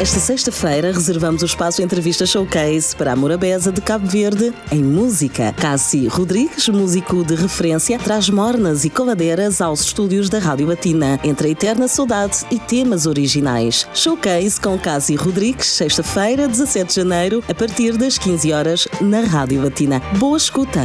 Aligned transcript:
Esta 0.00 0.18
sexta-feira 0.18 0.92
reservamos 0.92 1.42
o 1.42 1.44
espaço 1.44 1.82
Entrevista 1.82 2.24
Showcase 2.24 2.96
para 2.96 3.12
a 3.12 3.16
Morabeza 3.16 3.70
de 3.70 3.82
Cabo 3.82 4.06
Verde 4.06 4.50
em 4.72 4.82
música. 4.82 5.52
Cassi 5.52 6.06
Rodrigues, 6.06 6.70
músico 6.70 7.22
de 7.22 7.34
referência, 7.34 7.98
traz 7.98 8.30
mornas 8.30 8.86
e 8.86 8.88
covadeiras 8.88 9.60
aos 9.60 9.82
estúdios 9.82 10.30
da 10.30 10.38
Rádio 10.38 10.66
Latina, 10.66 11.20
entre 11.22 11.48
a 11.48 11.50
eterna 11.50 11.86
saudade 11.86 12.46
e 12.50 12.58
temas 12.58 13.04
originais. 13.04 13.86
Showcase 13.92 14.58
com 14.58 14.78
Cassi 14.78 15.16
Rodrigues, 15.16 15.66
sexta-feira, 15.66 16.48
17 16.48 16.88
de 16.88 16.94
janeiro, 16.94 17.44
a 17.46 17.52
partir 17.54 17.98
das 17.98 18.16
15 18.16 18.54
horas, 18.54 18.88
na 19.02 19.20
Rádio 19.20 19.62
Latina. 19.62 20.00
Boa 20.18 20.38
escuta! 20.38 20.80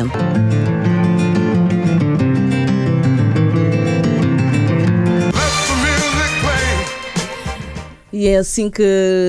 É 8.28 8.38
assim 8.38 8.71
que 8.71 8.82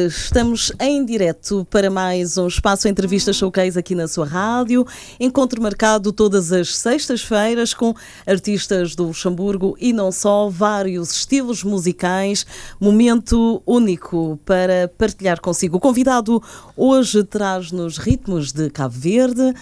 estamos 0.08 0.72
em 0.80 1.04
direto 1.04 1.66
para 1.68 1.90
mais 1.90 2.38
um 2.38 2.46
espaço 2.46 2.88
entrevista 2.88 3.30
showcase 3.30 3.78
aqui 3.78 3.94
na 3.94 4.08
sua 4.08 4.24
rádio. 4.24 4.86
Encontro 5.20 5.60
marcado 5.60 6.10
todas 6.14 6.50
as 6.50 6.74
sextas-feiras 6.74 7.74
com 7.74 7.92
artistas 8.26 8.94
do 8.94 9.08
Luxemburgo 9.08 9.76
e 9.78 9.92
não 9.92 10.10
só, 10.10 10.48
vários 10.48 11.10
estilos 11.10 11.62
musicais. 11.62 12.46
Momento 12.80 13.62
único 13.66 14.40
para 14.46 14.90
partilhar 14.96 15.42
consigo. 15.42 15.76
O 15.76 15.80
convidado 15.80 16.42
hoje 16.74 17.22
traz-nos 17.22 17.98
ritmos 17.98 18.50
de 18.50 18.70
Cabo 18.70 18.94
Verde. 18.96 19.52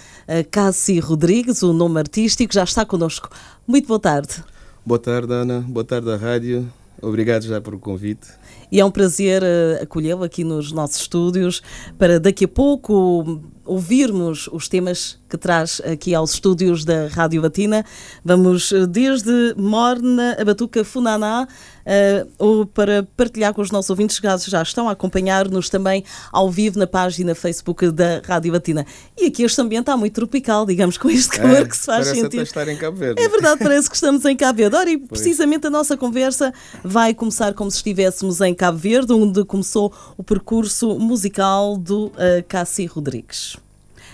Cassi 0.49 0.97
Rodrigues, 1.01 1.61
o 1.61 1.73
nome 1.73 1.99
artístico, 1.99 2.53
já 2.53 2.63
está 2.63 2.85
connosco. 2.85 3.27
Muito 3.67 3.85
boa 3.85 3.99
tarde. 3.99 4.41
Boa 4.85 4.97
tarde, 4.97 5.33
Ana. 5.33 5.59
Boa 5.59 5.83
tarde 5.83 6.09
à 6.09 6.15
rádio. 6.15 6.71
Obrigado 7.01 7.43
já 7.43 7.61
pelo 7.61 7.79
convite. 7.79 8.27
E 8.71 8.79
é 8.79 8.85
um 8.85 8.91
prazer 8.91 9.43
uh, 9.43 9.83
acolhê-lo 9.83 10.23
aqui 10.23 10.43
nos 10.43 10.71
nossos 10.71 11.01
estúdios 11.01 11.61
para 11.97 12.19
daqui 12.19 12.45
a 12.45 12.47
pouco 12.47 13.41
ouvirmos 13.65 14.47
os 14.51 14.67
temas 14.67 15.17
que 15.27 15.37
traz 15.37 15.81
aqui 15.81 16.13
aos 16.13 16.33
estúdios 16.33 16.85
da 16.85 17.07
Rádio 17.07 17.41
Batina. 17.41 17.83
Vamos 18.23 18.71
eh, 18.71 18.85
desde 18.85 19.53
Morna 19.57 20.37
a 20.39 20.45
Batuca 20.45 20.83
Funaná 20.83 21.47
uh, 21.85 22.65
para 22.67 23.07
partilhar 23.17 23.53
com 23.53 23.61
os 23.61 23.71
nossos 23.71 23.89
ouvintes 23.89 24.19
que 24.19 24.27
já 24.47 24.61
estão 24.61 24.87
a 24.87 24.93
acompanhar-nos 24.93 25.69
também 25.69 26.03
ao 26.31 26.49
vivo 26.49 26.79
na 26.79 26.87
página 26.87 27.35
Facebook 27.35 27.89
da 27.91 28.21
Rádio 28.23 28.51
Batina. 28.51 28.85
E 29.17 29.27
aqui 29.27 29.43
este 29.43 29.59
ambiente 29.61 29.83
está 29.83 29.97
muito 29.97 30.13
tropical, 30.13 30.65
digamos, 30.65 30.97
com 30.97 31.09
este 31.09 31.29
calor 31.37 31.57
é, 31.57 31.65
que 31.65 31.75
se 31.75 31.85
faz 31.85 32.07
sentir. 32.07 32.41
estar 32.41 32.67
em 32.67 32.77
Cabo 32.77 32.97
Verde. 32.97 33.21
É 33.21 33.27
verdade, 33.27 33.59
parece 33.61 33.89
que 33.89 33.95
estamos 33.95 34.23
em 34.25 34.35
Cabo 34.35 34.57
Verde. 34.57 34.75
Ora, 34.75 34.89
e 34.89 34.97
precisamente 34.97 35.67
a 35.67 35.69
nossa 35.69 35.97
conversa 35.97 36.53
vai 36.83 37.13
começar 37.13 37.53
como 37.53 37.69
se 37.69 37.77
estivéssemos 37.77 38.41
em 38.41 38.53
Cabo 38.53 38.77
Verde, 38.77 39.13
onde 39.13 39.43
começou 39.43 39.93
o 40.17 40.23
percurso 40.23 40.97
musical 40.99 41.77
do 41.77 42.07
uh, 42.07 42.13
Cassi 42.47 42.85
Rodrigues. 42.85 43.54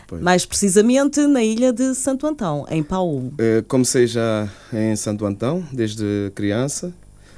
Pois. 0.07 0.21
Mais 0.21 0.45
precisamente 0.45 1.25
na 1.27 1.43
ilha 1.43 1.71
de 1.71 1.95
Santo 1.95 2.27
Antão, 2.27 2.65
em 2.69 2.83
Paulo. 2.83 3.33
Uh, 3.33 3.63
comecei 3.67 4.07
já 4.07 4.49
em 4.73 4.95
Santo 4.95 5.25
Antão, 5.25 5.65
desde 5.71 6.31
criança. 6.35 6.93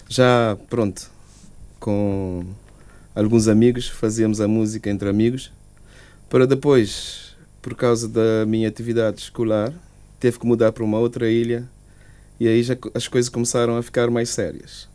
Já, 0.10 0.58
pronto, 0.70 1.10
com 1.80 2.45
alguns 3.16 3.48
amigos, 3.48 3.88
fazíamos 3.88 4.42
a 4.42 4.48
música 4.48 4.90
entre 4.90 5.10
amigos. 5.10 5.52
Para 6.30 6.48
depois, 6.48 7.36
por 7.62 7.76
causa 7.76 8.08
da 8.08 8.45
minha 8.45 8.67
atividade 8.67 9.22
escolar, 9.22 9.73
teve 10.20 10.40
que 10.40 10.45
mudar 10.45 10.72
para 10.72 10.84
uma 10.84 10.98
outra 10.98 11.30
ilha 11.30 11.70
e 12.40 12.48
aí 12.48 12.64
já 12.64 12.76
as 12.94 13.08
coisas 13.08 13.30
começaram 13.30 13.78
a 13.78 13.84
ficar 13.84 14.10
mais 14.10 14.30
sérias. 14.30 14.88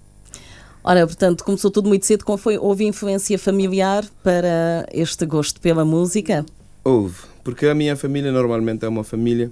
Ora, 0.83 1.07
portanto, 1.07 1.45
começou 1.45 1.71
tudo 1.71 1.89
muito 1.89 2.07
cedo. 2.07 2.25
Como 2.25 2.39
foi? 2.39 2.57
Houve 2.57 2.85
influência 2.85 3.39
familiar 3.39 4.05
para 4.23 4.87
este 4.93 5.27
gosto 5.27 5.61
pela 5.61 5.85
música? 5.85 6.45
Houve, 6.89 7.19
porque 7.45 7.67
a 7.67 7.75
minha 7.75 7.95
família 7.97 8.33
normalmente 8.33 8.83
é 8.83 8.89
uma 8.89 9.05
família 9.05 9.51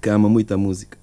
que 0.00 0.08
ama 0.08 0.28
muito 0.28 0.54
a 0.54 0.56
música. 0.56 0.96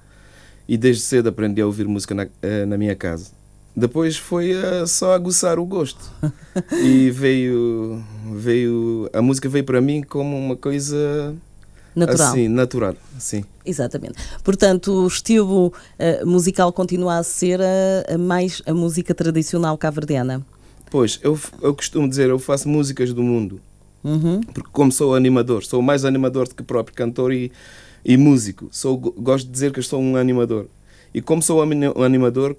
E 0.66 0.78
desde 0.78 1.03
cedo 1.03 1.28
aprendi 1.28 1.59
a 1.59 1.66
ouvir 1.66 1.85
música 1.89 2.16
na, 2.16 2.25
eh, 2.41 2.66
na 2.66 2.78
minha 2.78 2.95
casa. 2.95 3.31
Depois 3.75 4.16
foi 4.16 4.53
uh, 4.53 4.88
só 4.88 5.13
aguçar 5.13 5.59
o 5.59 5.66
gosto. 5.66 6.09
e 6.81 7.12
veio, 7.12 8.01
veio. 8.34 9.09
A 9.12 9.22
música 9.22 9.50
veio 9.50 9.66
para 9.66 9.81
mim 9.81 10.01
como 10.01 10.38
uma 10.38 10.56
coisa 10.56 11.35
Natural. 11.94 12.29
Assim, 12.29 12.47
natural, 12.47 12.95
sim. 13.19 13.44
Exatamente. 13.66 14.13
Portanto, 14.45 15.03
o 15.03 15.07
estilo 15.07 15.68
uh, 15.68 16.25
musical 16.25 16.72
continua 16.72 17.18
a 17.18 17.23
ser 17.23 17.59
a, 17.62 18.13
a 18.13 18.18
mais 18.18 18.62
a 18.66 18.73
música 18.73 19.13
tradicional 19.13 19.78
cabo-verdiana. 19.78 20.45
Pois, 20.89 21.19
eu, 21.22 21.38
eu 21.62 21.75
costumo 21.75 22.07
dizer, 22.07 22.29
eu 22.29 22.39
faço 22.39 22.69
músicas 22.69 23.13
do 23.13 23.22
mundo. 23.22 23.59
Uhum. 24.03 24.41
Porque 24.41 24.69
como 24.72 24.91
sou 24.91 25.16
animador, 25.16 25.63
sou 25.63 25.81
mais 25.81 26.06
animador 26.06 26.47
do 26.47 26.56
que 26.56 26.63
próprio 26.63 26.95
cantor 26.95 27.34
e, 27.34 27.51
e 28.03 28.17
músico. 28.17 28.67
Sou, 28.72 28.97
gosto 28.97 29.45
de 29.45 29.51
dizer 29.51 29.72
que 29.72 29.81
sou 29.81 30.01
um 30.01 30.16
animador. 30.16 30.67
E 31.13 31.22
como 31.22 31.41
sou 31.41 31.63
um 31.63 32.03
animador, 32.03 32.56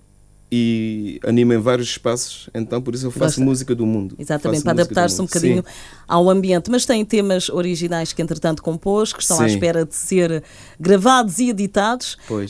e 0.55 1.19
anima 1.25 1.55
em 1.55 1.59
vários 1.59 1.89
espaços, 1.89 2.51
então 2.53 2.83
por 2.83 2.95
isso 2.95 3.07
eu 3.07 3.11
faço 3.11 3.37
Gosta. 3.37 3.41
música 3.41 3.75
do 3.75 3.87
mundo. 3.87 4.15
Exatamente, 4.19 4.63
para 4.63 4.73
adaptar-se 4.73 5.19
um 5.19 5.25
bocadinho 5.25 5.65
Sim. 5.67 5.73
ao 6.07 6.29
ambiente. 6.29 6.71
Mas 6.71 6.85
tem 6.85 7.03
temas 7.07 7.49
originais 7.49 8.13
que 8.13 8.21
entretanto 8.21 8.63
compôs, 8.63 9.15
que 9.15 9.23
estão 9.23 9.39
Sim. 9.39 9.45
à 9.45 9.47
espera 9.47 9.87
de 9.87 9.95
ser 9.95 10.45
gravados 10.79 11.39
e 11.39 11.49
editados 11.49 12.19
um, 12.31 12.45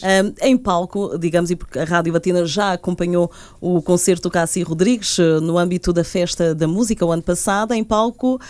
em 0.44 0.58
palco, 0.58 1.16
digamos, 1.16 1.52
e 1.52 1.54
porque 1.54 1.78
a 1.78 1.84
Rádio 1.84 2.12
Batina 2.12 2.44
já 2.44 2.72
acompanhou 2.72 3.30
o 3.60 3.80
concerto 3.80 4.24
do 4.24 4.32
Cassi 4.32 4.62
Rodrigues 4.62 5.20
eh, 5.20 5.38
no 5.38 5.56
âmbito 5.56 5.92
da 5.92 6.02
Festa 6.02 6.56
da 6.56 6.66
Música 6.66 7.06
o 7.06 7.12
ano 7.12 7.22
passado, 7.22 7.72
em 7.72 7.84
palco. 7.84 8.40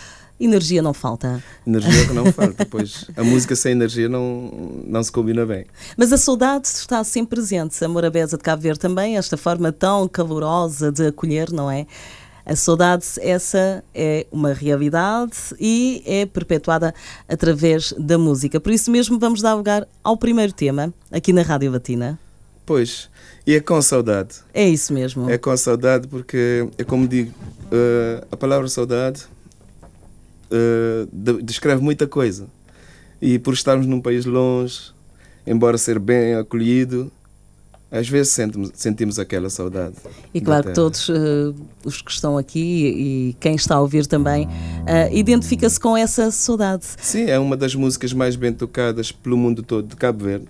Energia 0.43 0.81
não 0.81 0.93
falta. 0.93 1.41
Energia 1.65 2.05
que 2.05 2.11
não 2.11 2.25
falta, 2.33 2.65
pois 2.69 3.05
a 3.15 3.23
música 3.23 3.55
sem 3.55 3.71
energia 3.71 4.09
não, 4.09 4.51
não 4.85 5.01
se 5.01 5.09
combina 5.09 5.45
bem. 5.45 5.65
Mas 5.95 6.11
a 6.11 6.17
saudade 6.17 6.67
está 6.67 7.01
sempre 7.05 7.37
presente. 7.37 7.81
A 7.81 7.87
Morabeza 7.87 8.35
de 8.35 8.43
Cabo 8.43 8.61
Verde 8.61 8.79
também, 8.79 9.15
esta 9.15 9.37
forma 9.37 9.71
tão 9.71 10.05
calorosa 10.05 10.91
de 10.91 11.07
acolher, 11.07 11.49
não 11.49 11.71
é? 11.71 11.87
A 12.45 12.57
saudade, 12.57 13.05
essa 13.21 13.81
é 13.95 14.27
uma 14.29 14.51
realidade 14.51 15.37
e 15.57 16.03
é 16.05 16.25
perpetuada 16.25 16.93
através 17.25 17.93
da 17.97 18.17
música. 18.17 18.59
Por 18.59 18.73
isso 18.73 18.91
mesmo, 18.91 19.17
vamos 19.17 19.41
dar 19.41 19.53
lugar 19.53 19.87
ao 20.03 20.17
primeiro 20.17 20.51
tema, 20.51 20.93
aqui 21.09 21.31
na 21.31 21.41
Rádio 21.41 21.71
Latina. 21.71 22.19
Pois, 22.65 23.09
e 23.47 23.55
é 23.55 23.61
com 23.61 23.81
saudade. 23.81 24.35
É 24.53 24.67
isso 24.67 24.93
mesmo. 24.93 25.29
É 25.29 25.37
com 25.37 25.55
saudade 25.55 26.05
porque, 26.09 26.67
é 26.77 26.83
como 26.83 27.07
digo, 27.07 27.31
uh, 27.31 28.27
a 28.29 28.35
palavra 28.35 28.67
saudade 28.67 29.23
uh, 30.51 31.41
descreve 31.41 31.81
muita 31.81 32.07
coisa. 32.07 32.47
E 33.21 33.39
por 33.39 33.53
estarmos 33.53 33.85
num 33.85 34.01
país 34.01 34.25
longe, 34.25 34.91
embora 35.47 35.77
ser 35.77 35.99
bem 35.99 36.35
acolhido, 36.35 37.11
às 37.93 38.09
vezes 38.09 38.33
sentimos, 38.33 38.71
sentimos 38.73 39.19
aquela 39.19 39.51
saudade. 39.51 39.93
E 40.33 40.41
claro 40.41 40.67
que 40.67 40.73
todos 40.73 41.07
uh, 41.09 41.53
os 41.85 42.01
que 42.01 42.09
estão 42.11 42.39
aqui 42.39 42.59
e 42.59 43.33
quem 43.39 43.53
está 43.53 43.75
a 43.75 43.81
ouvir 43.81 44.07
também 44.07 44.47
uh, 44.47 45.13
identifica-se 45.13 45.79
com 45.79 45.95
essa 45.95 46.31
saudade. 46.31 46.85
Sim, 46.97 47.25
é 47.25 47.37
uma 47.37 47.55
das 47.55 47.75
músicas 47.75 48.11
mais 48.11 48.35
bem 48.35 48.51
tocadas 48.51 49.11
pelo 49.11 49.37
mundo 49.37 49.61
todo 49.61 49.87
de 49.87 49.95
Cabo 49.95 50.23
Verde. 50.25 50.47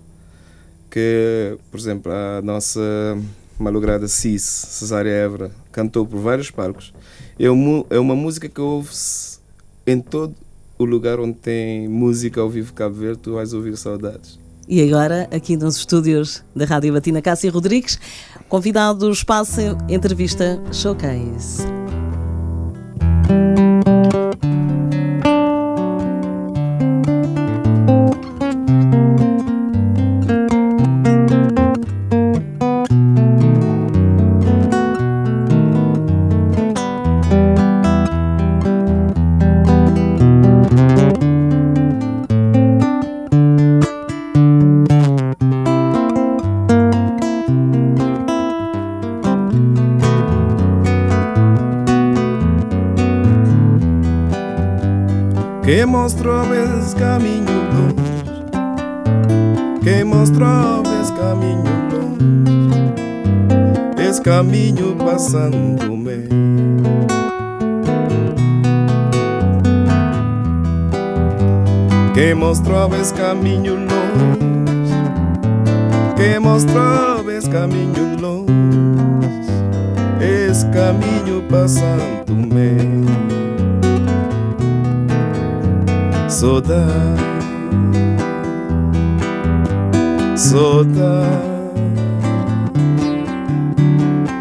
Que, 0.89 1.57
por 1.69 1.77
exemplo, 1.77 2.11
a 2.11 2.41
nossa 2.41 2.81
malograda 3.59 4.07
Cis, 4.07 4.43
Cesária 4.43 5.09
Évora, 5.09 5.51
cantou 5.71 6.05
por 6.05 6.19
vários 6.19 6.49
palcos. 6.49 6.93
É 7.37 7.49
uma, 7.49 7.85
é 7.89 7.99
uma 7.99 8.15
música 8.15 8.47
que 8.47 8.61
ouve-se 8.61 9.32
em 9.85 9.99
todo 9.99 10.35
o 10.77 10.85
lugar 10.85 11.19
onde 11.19 11.33
tem 11.33 11.87
música 11.87 12.41
ao 12.41 12.49
vivo 12.49 12.73
Cabo 12.73 12.95
Verde, 12.95 13.19
tu 13.19 13.33
vais 13.33 13.53
ouvir 13.53 13.77
saudades. 13.77 14.39
E 14.67 14.81
agora, 14.81 15.27
aqui 15.31 15.57
nos 15.57 15.75
estúdios 15.75 16.43
da 16.55 16.65
Rádio 16.65 16.93
Batina, 16.93 17.21
Cássia 17.21 17.51
Rodrigues, 17.51 17.99
convidado 18.47 18.99
do 18.99 19.11
espaço 19.11 19.59
Entrevista 19.89 20.61
Showcase. 20.71 21.82
Que 55.93 55.97
mostrou 55.97 56.33
a 56.33 56.43
veces 56.43 56.95
camino 56.95 57.51
luz 57.71 57.93
Quem 59.83 60.03
mostrou 60.03 60.81
esse 60.99 61.13
caminho 61.13 61.63
longe, 61.91 62.93
esse 64.09 64.21
caminho 64.21 64.95
passando-me. 64.95 66.29
Quem 72.15 72.33
mostrou 72.33 72.95
esse 72.95 73.13
caminho 73.13 73.75
longe, 73.75 74.95
quem 76.15 76.39
mostrou 76.39 77.29
esse 77.29 77.49
caminho 77.49 78.19
longe, 78.19 78.51
esse 80.19 80.65
caminho 80.69 81.43
passando-me. 81.49 83.02
Saudade 86.43 86.83
Saudade, 90.35 91.39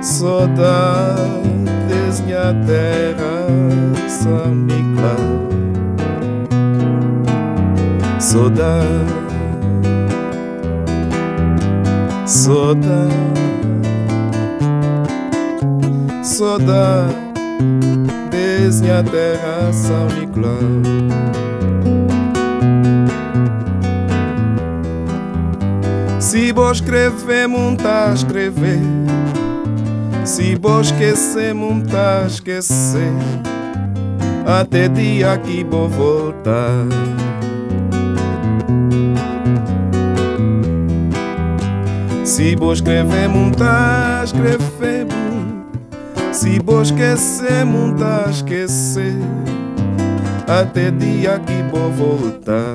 saudades 0.02 1.14
minha 2.26 2.52
terra 2.66 3.46
São 4.08 4.52
Nicolau 4.52 5.48
Saudade, 8.18 8.88
saudade, 12.26 13.14
saudade 16.24 17.14
minha 18.80 19.04
terra 19.04 19.72
São 19.72 20.08
Nicolau 20.18 21.51
Se 26.32 26.50
vou 26.50 26.72
escrever, 26.72 27.46
montar, 27.46 28.14
escrever. 28.14 28.80
Se 30.24 30.54
vou 30.54 30.80
esquecer, 30.80 31.54
montar, 31.54 32.26
esquecer. 32.26 33.12
Até 34.46 34.88
dia 34.88 35.36
que 35.36 35.62
vou 35.62 35.90
voltar. 35.90 36.86
Se 42.24 42.56
vou 42.56 42.72
escrever, 42.72 43.28
montar, 43.28 44.24
escrever. 44.24 45.06
Se 46.32 46.58
vou 46.60 46.80
esquecer, 46.80 47.66
montar, 47.66 48.30
esquecer. 48.30 49.18
Até 50.48 50.90
dia 50.92 51.38
que 51.40 51.62
vou 51.70 51.90
voltar. 51.90 52.72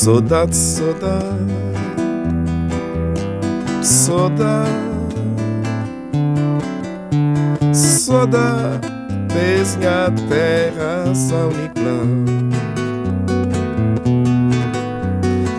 Saudade, 0.00 0.54
saudade, 0.54 1.24
saudade, 3.82 4.70
saudade, 7.74 8.88
minha 9.76 10.08
terra, 10.28 11.12
São 11.16 11.50
Nicolau. 11.50 12.06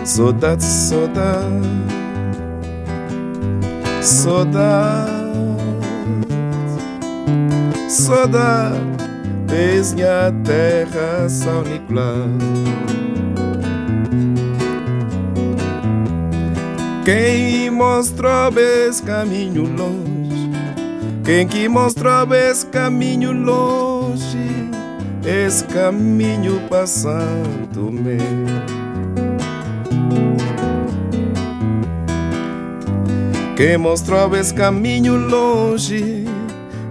Saudade, 0.06 0.64
saudade, 0.64 1.46
saudade, 4.00 5.10
saudade, 7.90 8.80
minha 9.94 10.32
terra, 10.42 11.28
São 11.28 11.62
Nicolau. 11.62 12.99
Quem 17.02 17.70
mostrou 17.70 18.52
esse 18.58 19.02
caminho 19.02 19.62
longe, 19.62 20.50
quem 21.24 21.48
que 21.48 21.66
mostrou 21.66 22.34
esse 22.34 22.66
caminho 22.66 23.32
longe, 23.32 24.68
esse 25.24 25.64
caminho 25.64 26.60
passando-me. 26.68 28.18
Quem 33.56 33.78
mostrou 33.78 34.36
esse 34.36 34.52
caminho 34.52 35.16
longe, 35.16 36.26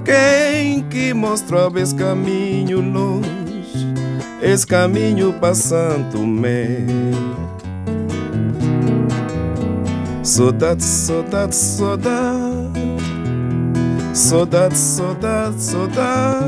quem 0.03 0.81
que 0.89 1.13
mostrou 1.13 1.71
esse 1.77 1.93
caminho 1.93 2.81
longe, 2.81 3.93
esse 4.41 4.65
caminho 4.65 5.33
passando-me. 5.33 7.58
Saudade, 10.39 10.81
saudade, 10.81 11.53
saudade. 11.53 12.79
Saudade, 14.13 14.77
saudade, 14.77 15.61
saudade. 15.61 16.47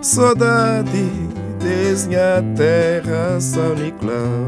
Saudade 0.00 1.10
desde 1.62 2.08
minha 2.08 2.42
terra, 2.56 3.38
São 3.38 3.74
Nicolau. 3.74 4.46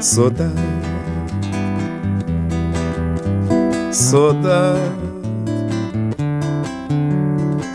Saudade, 0.00 0.52
saudade, 3.92 4.80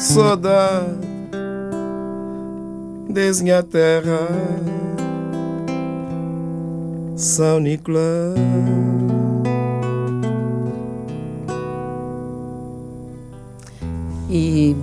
saudade 0.01 0.97
desde 3.07 3.43
minha 3.45 3.63
terra. 3.63 4.27
São 7.15 7.59
Nicolau. 7.59 8.33
E 14.29 14.75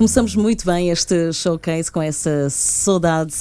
começamos 0.00 0.34
muito 0.34 0.64
bem 0.64 0.88
este 0.88 1.30
showcase 1.30 1.92
com 1.92 2.00
essa 2.00 2.48
saudade, 2.48 3.34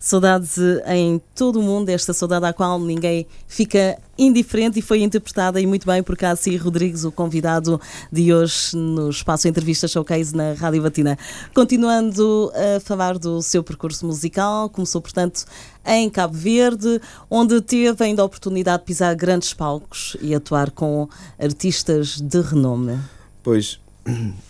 saudade 0.00 0.60
em 0.88 1.22
todo 1.36 1.60
o 1.60 1.62
mundo, 1.62 1.88
esta 1.88 2.12
saudade 2.12 2.44
à 2.46 2.52
qual 2.52 2.80
ninguém 2.80 3.28
fica 3.46 3.96
indiferente 4.18 4.80
e 4.80 4.82
foi 4.82 5.02
interpretada 5.02 5.60
e 5.60 5.66
muito 5.68 5.86
bem 5.86 6.02
por 6.02 6.16
Cassi 6.16 6.56
Rodrigues, 6.56 7.04
o 7.04 7.12
convidado 7.12 7.80
de 8.10 8.34
hoje 8.34 8.76
no 8.76 9.08
espaço 9.08 9.46
Entrevista 9.46 9.86
Showcase 9.86 10.34
na 10.34 10.52
Rádio 10.54 10.82
Batina. 10.82 11.16
Continuando 11.54 12.50
a 12.56 12.80
falar 12.80 13.16
do 13.16 13.40
seu 13.40 13.62
percurso 13.62 14.04
musical, 14.04 14.68
começou, 14.68 15.00
portanto, 15.00 15.44
em 15.86 16.10
Cabo 16.10 16.36
Verde, 16.36 17.00
onde 17.30 17.60
teve 17.60 18.04
ainda 18.04 18.22
a 18.22 18.24
oportunidade 18.24 18.80
de 18.80 18.86
pisar 18.86 19.14
grandes 19.14 19.54
palcos 19.54 20.16
e 20.20 20.34
atuar 20.34 20.72
com 20.72 21.08
artistas 21.38 22.20
de 22.20 22.40
renome. 22.40 22.98
Pois, 23.44 23.78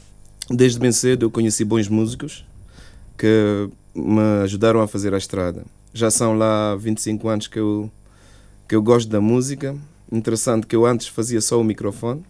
desde 0.50 0.78
bem 0.78 0.92
cedo 0.92 1.26
eu 1.26 1.30
conheci 1.30 1.64
bons 1.64 1.88
músicos 1.88 2.44
que 3.16 3.68
me 3.94 4.42
ajudaram 4.42 4.80
a 4.80 4.88
fazer 4.88 5.14
a 5.14 5.18
estrada. 5.18 5.64
Já 5.92 6.10
são 6.10 6.36
lá 6.36 6.76
25 6.76 7.28
anos 7.28 7.46
que 7.46 7.58
eu 7.58 7.90
que 8.68 8.76
eu 8.76 8.82
gosto 8.82 9.08
da 9.08 9.20
música. 9.20 9.76
Interessante 10.12 10.66
que 10.66 10.76
eu 10.76 10.86
antes 10.86 11.08
fazia 11.08 11.40
só 11.40 11.60
o 11.60 11.64
microfone. 11.64 12.24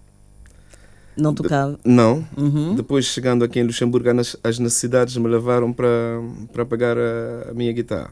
Não 1.16 1.34
tocava? 1.34 1.72
De, 1.72 1.78
não. 1.84 2.24
Uhum. 2.36 2.74
Depois, 2.74 3.04
chegando 3.04 3.44
aqui 3.44 3.60
em 3.60 3.62
Luxemburgo, 3.62 4.08
as 4.42 4.58
necessidades 4.58 5.16
me 5.18 5.28
levaram 5.28 5.70
para, 5.70 5.88
para 6.52 6.64
pagar 6.64 6.96
a, 6.96 7.50
a 7.50 7.54
minha 7.54 7.72
guitarra. 7.72 8.10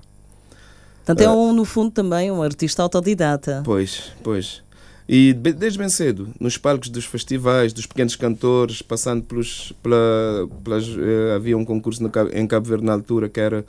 Portanto, 0.99 1.23
é 1.23 1.31
um, 1.31 1.55
no 1.55 1.65
fundo 1.65 1.91
também 1.91 2.31
um 2.31 2.43
artista 2.43 2.83
autodidata. 2.83 3.63
Pois, 3.65 4.13
pois. 4.23 4.63
E 5.09 5.33
desde 5.33 5.79
bem 5.79 5.89
cedo, 5.89 6.29
nos 6.39 6.59
palcos 6.59 6.91
dos 6.91 7.07
festivais, 7.07 7.73
dos 7.73 7.87
pequenos 7.87 8.15
cantores, 8.15 8.83
passando 8.83 9.25
pelos. 9.25 9.73
Pela, 9.83 10.49
pelas, 10.63 10.85
eh, 10.87 11.35
havia 11.35 11.57
um 11.57 11.65
concurso 11.65 12.03
no, 12.03 12.11
em 12.35 12.47
Cabo 12.47 12.69
Verde 12.69 12.85
na 12.85 12.93
altura 12.93 13.27
que 13.27 13.41
era 13.41 13.65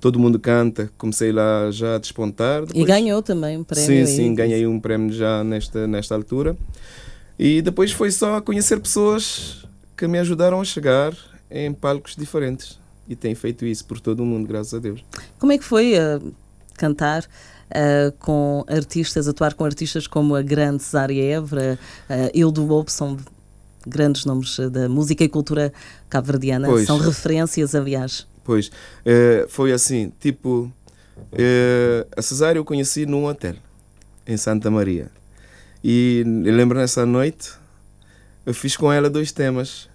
todo 0.00 0.20
mundo 0.20 0.38
canta, 0.38 0.92
comecei 0.96 1.32
lá 1.32 1.68
já 1.72 1.96
a 1.96 1.98
despontar. 1.98 2.64
Depois... 2.64 2.84
E 2.84 2.86
ganhou 2.86 3.22
também 3.22 3.56
um 3.56 3.64
prémio. 3.64 3.86
Sim, 3.86 3.98
aí. 3.98 4.06
sim, 4.06 4.34
ganhei 4.34 4.66
um 4.66 4.78
prémio 4.78 5.12
já 5.12 5.42
nesta, 5.42 5.86
nesta 5.88 6.14
altura. 6.14 6.56
E 7.36 7.60
depois 7.60 7.90
foi 7.90 8.12
só 8.12 8.40
conhecer 8.40 8.78
pessoas 8.78 9.66
que 9.96 10.06
me 10.06 10.18
ajudaram 10.18 10.60
a 10.60 10.64
chegar 10.64 11.12
em 11.50 11.72
palcos 11.72 12.14
diferentes. 12.14 12.78
E 13.08 13.16
tenho 13.16 13.34
feito 13.34 13.66
isso 13.66 13.84
por 13.84 13.98
todo 13.98 14.20
o 14.20 14.26
mundo, 14.26 14.46
graças 14.46 14.74
a 14.74 14.78
Deus. 14.78 15.04
Como 15.38 15.50
é 15.50 15.58
que 15.58 15.64
foi 15.64 15.94
uh, 15.98 16.32
cantar 16.76 17.26
uh, 17.70 18.12
com 18.18 18.64
artistas, 18.68 19.28
atuar 19.28 19.54
com 19.54 19.64
artistas 19.64 20.06
como 20.06 20.34
a 20.34 20.42
grande 20.42 20.82
Cesária 20.82 21.22
Évora, 21.22 21.78
uh, 22.08 22.30
Hildo 22.34 22.64
Lobo, 22.64 22.90
são 22.90 23.16
grandes 23.86 24.24
nomes 24.24 24.58
da 24.70 24.88
música 24.88 25.24
e 25.24 25.28
cultura 25.28 25.72
cabo-verdiana, 26.08 26.68
são 26.84 26.98
referências, 26.98 27.74
aliás. 27.74 28.26
Pois, 28.42 28.70
é, 29.04 29.46
foi 29.48 29.72
assim, 29.72 30.12
tipo, 30.20 30.70
é, 31.32 32.06
a 32.16 32.22
Cesária 32.22 32.58
eu 32.58 32.64
conheci 32.64 33.06
num 33.06 33.24
hotel, 33.24 33.56
em 34.26 34.36
Santa 34.36 34.70
Maria. 34.70 35.10
E 35.82 36.22
lembro 36.26 36.78
nessa 36.78 37.04
noite, 37.04 37.52
eu 38.46 38.54
fiz 38.54 38.76
com 38.76 38.92
ela 38.92 39.10
dois 39.10 39.32
temas. 39.32 39.88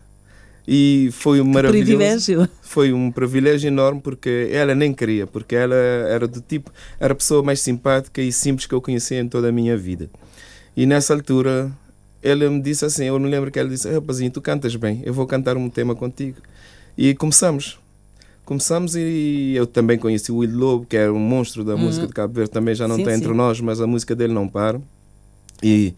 E 0.67 1.09
foi 1.11 1.41
um 1.41 1.45
maravilhoso. 1.45 1.85
privilégio. 1.85 2.49
Foi 2.61 2.93
um 2.93 3.11
privilégio 3.11 3.67
enorme 3.67 4.01
porque 4.01 4.49
ela 4.51 4.75
nem 4.75 4.93
queria, 4.93 5.25
porque 5.25 5.55
ela 5.55 5.75
era 5.75 6.27
do 6.27 6.39
tipo, 6.41 6.71
era 6.99 7.13
a 7.13 7.15
pessoa 7.15 7.41
mais 7.41 7.59
simpática 7.59 8.21
e 8.21 8.31
simples 8.31 8.67
que 8.67 8.73
eu 8.75 8.81
conhecia 8.81 9.19
em 9.19 9.27
toda 9.27 9.49
a 9.49 9.51
minha 9.51 9.75
vida. 9.75 10.09
E 10.77 10.85
nessa 10.85 11.13
altura, 11.13 11.71
ela 12.21 12.49
me 12.49 12.61
disse 12.61 12.85
assim, 12.85 13.05
eu 13.05 13.19
me 13.19 13.27
lembro 13.29 13.49
que 13.51 13.57
ela 13.57 13.67
disse, 13.67 13.89
rapazinho, 13.91 14.29
tu 14.31 14.41
cantas 14.41 14.75
bem, 14.75 15.01
eu 15.03 15.13
vou 15.13 15.25
cantar 15.25 15.57
um 15.57 15.69
tema 15.69 15.95
contigo. 15.95 16.37
E 16.97 17.15
começamos. 17.15 17.79
Começamos 18.45 18.95
e 18.95 19.53
eu 19.55 19.67
também 19.67 19.97
conheci 19.97 20.31
o 20.31 20.37
Will 20.37 20.57
Lobo, 20.57 20.85
que 20.85 20.97
era 20.97 21.13
um 21.13 21.19
monstro 21.19 21.63
da 21.63 21.77
música 21.77 22.07
de 22.07 22.13
Cabo 22.13 22.33
Verde, 22.33 22.51
também 22.51 22.73
já 22.73 22.87
não 22.87 22.95
Sim, 22.95 23.01
está 23.01 23.11
sim. 23.11 23.17
entre 23.17 23.33
nós, 23.33 23.61
mas 23.61 23.79
a 23.79 23.87
música 23.87 24.15
dele 24.15 24.33
não 24.33 24.47
para. 24.47 24.81
E 25.61 25.93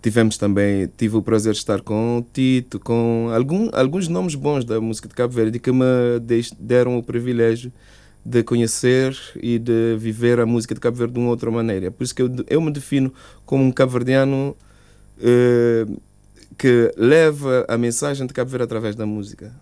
tivemos 0.00 0.36
também, 0.36 0.88
tive 0.96 1.16
o 1.16 1.22
prazer 1.22 1.52
de 1.52 1.58
estar 1.58 1.80
com 1.80 2.18
o 2.18 2.22
Tito, 2.22 2.80
com 2.80 3.28
algum, 3.34 3.68
alguns 3.72 4.08
nomes 4.08 4.34
bons 4.34 4.64
da 4.64 4.80
música 4.80 5.08
de 5.08 5.14
Cabo 5.14 5.32
Verde 5.32 5.58
que 5.58 5.70
me 5.70 5.84
deram 6.58 6.98
o 6.98 7.02
privilégio 7.02 7.72
de 8.24 8.42
conhecer 8.42 9.16
e 9.36 9.58
de 9.58 9.96
viver 9.98 10.40
a 10.40 10.46
música 10.46 10.74
de 10.74 10.80
Cabo 10.80 10.96
Verde 10.96 11.14
de 11.14 11.20
uma 11.20 11.30
outra 11.30 11.50
maneira. 11.50 11.90
Por 11.90 12.04
isso 12.04 12.14
que 12.14 12.22
eu, 12.22 12.30
eu 12.48 12.60
me 12.60 12.70
defino 12.70 13.12
como 13.46 13.64
um 13.64 13.72
cabo-verdiano 13.72 14.56
eh, 15.20 15.86
que 16.58 16.92
leva 16.96 17.64
a 17.68 17.78
mensagem 17.78 18.26
de 18.26 18.34
Cabo 18.34 18.50
Verde 18.50 18.64
através 18.64 18.94
da 18.94 19.06
música. 19.06 19.52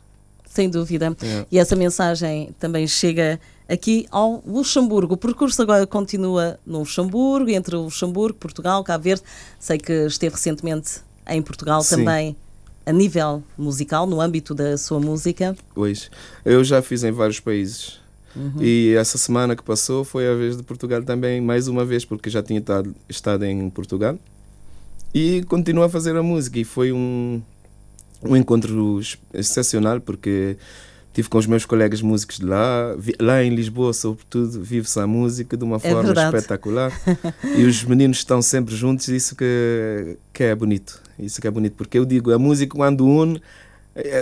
Sem 0.45 0.69
dúvida. 0.69 1.17
É. 1.23 1.47
E 1.53 1.59
essa 1.59 1.77
mensagem 1.77 2.51
também 2.59 2.87
chega 2.87 3.39
aqui 3.69 4.07
ao 4.11 4.43
Luxemburgo. 4.47 5.15
O 5.15 5.17
percurso 5.17 5.61
agora 5.61 5.87
continua 5.87 6.59
no 6.67 6.79
Luxemburgo, 6.81 7.51
entre 7.51 7.77
o 7.77 7.83
Luxemburgo, 7.83 8.39
Portugal, 8.39 8.83
Cabo 8.83 9.05
Verde. 9.05 9.23
Sei 9.61 9.79
que 9.79 9.93
esteve 10.07 10.35
recentemente 10.35 11.01
em 11.29 11.43
Portugal 11.43 11.83
Sim. 11.83 11.97
também 11.97 12.37
a 12.87 12.93
nível 12.93 13.43
musical, 13.57 14.07
no 14.07 14.21
âmbito 14.21 14.55
da 14.55 14.79
sua 14.79 14.99
música. 14.99 15.55
Hoje. 15.77 16.09
Eu 16.45 16.65
já 16.65 16.81
fiz 16.81 17.05
em 17.05 17.13
vários 17.13 17.39
países. 17.39 18.01
E 18.61 18.95
essa 18.97 19.19
semana 19.19 19.57
que 19.57 19.65
passou 19.65 20.05
foi 20.05 20.29
a 20.31 20.35
vez 20.35 20.57
de 20.57 20.63
Portugal 20.63 21.03
também, 21.03 21.41
mais 21.41 21.67
uma 21.67 21.85
vez, 21.85 22.05
porque 22.05 22.31
já 22.31 22.41
tinha 22.41 22.61
estado, 22.61 22.95
estado 23.09 23.45
em 23.45 23.69
Portugal. 23.69 24.17
E 25.13 25.43
continuo 25.49 25.83
a 25.83 25.89
fazer 25.89 26.15
a 26.17 26.23
música. 26.23 26.57
E 26.59 26.65
foi 26.65 26.93
um, 26.93 27.43
um 28.23 28.37
encontro 28.37 28.99
ex- 29.01 29.19
excepcional, 29.35 30.01
porque 30.01 30.57
tive 31.13 31.29
com 31.29 31.39
os 31.39 31.47
meus 31.47 31.65
colegas 31.65 32.01
músicos 32.03 32.39
de 32.39 32.45
lá. 32.47 32.95
Vi- 32.99 33.15
Lá 33.21 33.43
em 33.43 33.55
Lisboa, 33.55 33.93
sobretudo, 33.93 34.63
vive-se 34.63 34.99
a 35.01 35.07
música 35.07 35.57
de 35.57 35.65
uma 35.65 35.77
É 35.77 35.81
forma 35.81 36.03
verdade. 36.03 36.37
espetacular. 36.37 36.93
e 37.57 37.65
os 37.65 37.83
meninos 37.85 38.19
estão 38.19 38.41
sempre 38.43 38.75
juntos, 38.75 39.09
isso 39.09 39.35
que, 39.37 40.17
que 40.33 40.45
é 40.45 40.55
bonito. 40.55 41.01
Isso 41.19 41.41
que 41.41 41.47
é 41.49 41.51
bonito, 41.51 41.75
porque 41.77 41.99
eu 41.99 42.05
digo, 42.05 42.33
a 42.33 42.39
música 42.39 42.77
quando 42.77 43.05
une, 43.07 43.43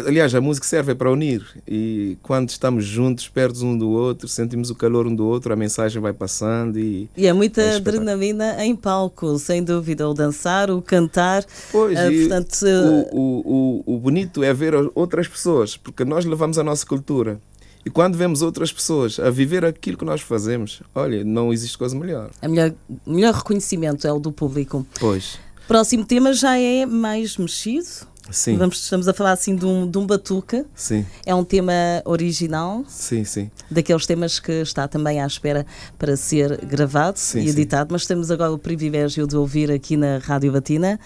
aliás, 0.07 0.35
a 0.35 0.41
música 0.41 0.67
serve 0.67 0.95
para 0.95 1.11
unir. 1.11 1.45
E 1.67 2.17
quando 2.23 2.49
estamos 2.49 2.85
juntos, 2.85 3.29
perto 3.29 3.65
um 3.65 3.77
do 3.77 3.91
outro, 3.91 4.27
sentimos 4.29 4.71
o 4.71 4.75
calor 4.75 5.07
um 5.07 5.15
do 5.15 5.27
outro, 5.27 5.53
a 5.53 5.57
mensagem 5.57 6.01
vai 6.01 6.13
passando 6.13 6.79
e... 6.79 7.09
E 7.17 7.27
é 7.27 7.33
muita 7.33 7.61
É 7.61 7.77
adrenalina 7.77 8.65
em 8.65 8.75
palco, 8.75 9.39
sem 9.39 9.63
dúvida. 9.63 10.09
O 10.09 10.15
dançar, 10.15 10.71
o 10.71 10.81
cantar. 10.81 11.45
Pois, 11.71 11.99
Ah, 11.99 12.09
portanto, 12.11 12.65
o, 13.13 13.19
o, 13.19 13.83
o, 13.87 13.95
o 13.97 13.99
bonito 13.99 14.43
é 14.43 14.53
ver 14.55 14.75
outras 14.95 15.29
pessoas, 15.29 15.77
porque 15.77 16.05
nós 16.05 16.25
levamos 16.25 16.59
a 16.59 16.65
nossa 16.65 16.87
cultura. 16.87 17.39
E 17.85 17.91
quando 17.91 18.17
vemos 18.17 18.43
outras 18.43 18.73
pessoas 18.73 19.21
a 19.21 19.31
viver 19.31 19.65
aquilo 19.65 19.97
que 19.97 20.05
nós 20.05 20.21
fazemos, 20.21 20.83
olha, 20.93 21.23
não 21.23 21.53
existe 21.53 21.79
coisa 21.79 21.97
melhor. 21.97 22.31
A 22.43 22.49
melhor, 22.49 22.73
o 23.07 23.13
melhor 23.13 23.33
reconhecimento 23.35 24.07
é 24.09 24.13
o 24.13 24.19
do 24.19 24.33
público. 24.33 24.85
Pois, 24.99 25.39
Próximo 25.69 26.05
tema 26.05 26.33
já 26.33 26.57
é 26.57 26.87
mais 26.87 27.37
mexido. 27.37 27.89
Sim, 28.31 28.57
Vamos, 28.57 28.77
estamos 28.83 29.09
a 29.09 29.13
falar 29.13 29.33
assim 29.33 29.55
de 29.57 29.65
um, 29.65 29.89
de 29.91 29.99
um 29.99 30.07
batuca. 30.07 30.65
sim, 30.75 31.05
É 31.25 31.35
um 31.35 31.45
tema 31.45 31.73
original, 32.05 32.85
sim, 32.89 33.25
sim. 33.25 33.51
daqueles 33.71 34.07
temas 34.07 34.39
que 34.39 34.53
está 34.53 34.87
também 34.89 35.21
à 35.21 35.27
espera 35.27 35.65
para 35.99 36.17
ser 36.17 36.65
gravado 36.65 37.19
Sim, 37.19 37.41
e 37.41 37.43
sim. 37.45 37.49
editado, 37.51 37.89
mas 37.93 38.07
temos 38.07 38.31
agora 38.31 38.53
o 38.53 38.59
privilégio 38.59 39.27
de 39.27 39.37
ouvir 39.37 39.71
aqui 39.71 39.97
na 39.97 40.19
Rádio 40.19 40.53
Batina. 40.53 40.99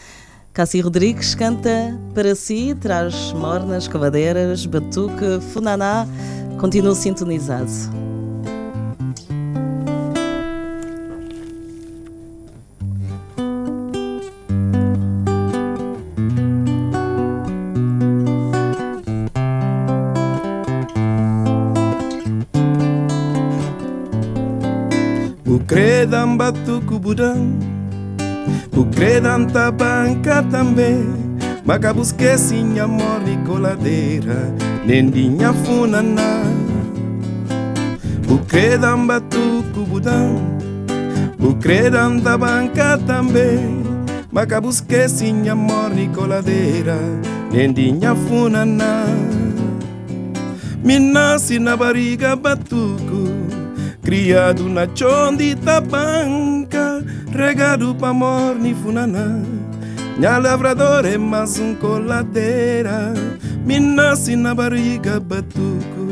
Cassi 0.53 0.81
Rodrigues 0.81 1.35
canta 1.37 1.97
para 2.13 2.35
si, 2.35 2.75
traz 2.75 3.33
mornas, 3.33 3.87
cavadeiras, 3.87 4.67
batuque, 4.67 5.41
funaná, 5.53 6.07
continua 6.59 6.95
sintonizado. 6.95 7.71
Batuco 26.91 26.99
budão 26.99 27.59
O 28.77 28.85
credam 28.87 29.47
tabanca 29.47 30.43
também 30.43 31.07
Maca 31.65 31.95
busque 31.95 32.37
sim 32.37 32.79
amor 32.81 33.23
e 33.27 33.37
coladeira 33.47 34.53
Nendinha 34.85 35.53
funaná 35.53 36.43
O 38.29 38.39
credam 38.39 39.07
batuco 39.07 39.85
budão 39.87 40.37
O 41.39 41.55
credam 41.55 42.19
tabanca 42.19 42.99
também 42.99 43.83
Maca 44.33 44.61
busque 44.61 45.09
sim 45.09 45.49
amor 45.49 45.93
e 45.97 46.09
coladeira 46.09 46.99
Nendinha 47.53 48.15
funaná 48.15 49.05
me 50.83 50.99
nasce 50.99 51.59
na 51.59 51.77
barriga 51.77 52.35
batuco 52.35 53.50
Criado 54.03 54.69
na 54.69 54.87
chonde 54.87 55.55
tabanca 55.57 57.05
Regado 57.33 57.95
pa 57.95 58.13
morni 58.13 58.75
funaná 58.75 59.43
Minha 60.17 60.39
lavrador 60.39 61.05
é 61.07 61.19
mais 61.19 61.59
um 61.59 61.75
coladeira 61.75 63.13
Me 63.65 63.79
nasce 63.79 64.37
na 64.37 64.55
barriga 64.55 65.21
batuco 65.21 66.09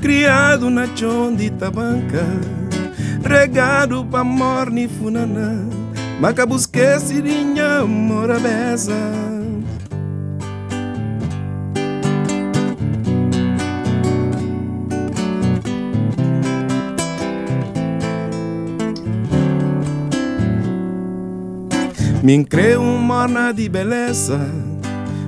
Criado 0.00 0.70
na 0.70 0.86
chonde 0.96 1.50
tabanca 1.50 2.24
Regado 3.22 4.04
pa 4.04 4.24
morni 4.24 4.88
funaná 4.88 5.52
Maca 6.18 6.46
busque 6.46 6.98
sirinha 6.98 7.84
morabeza 7.84 9.31
Me 22.22 22.44
creu 22.44 22.80
um 22.80 22.98
morna 22.98 23.52
de 23.52 23.68
beleza 23.68 24.38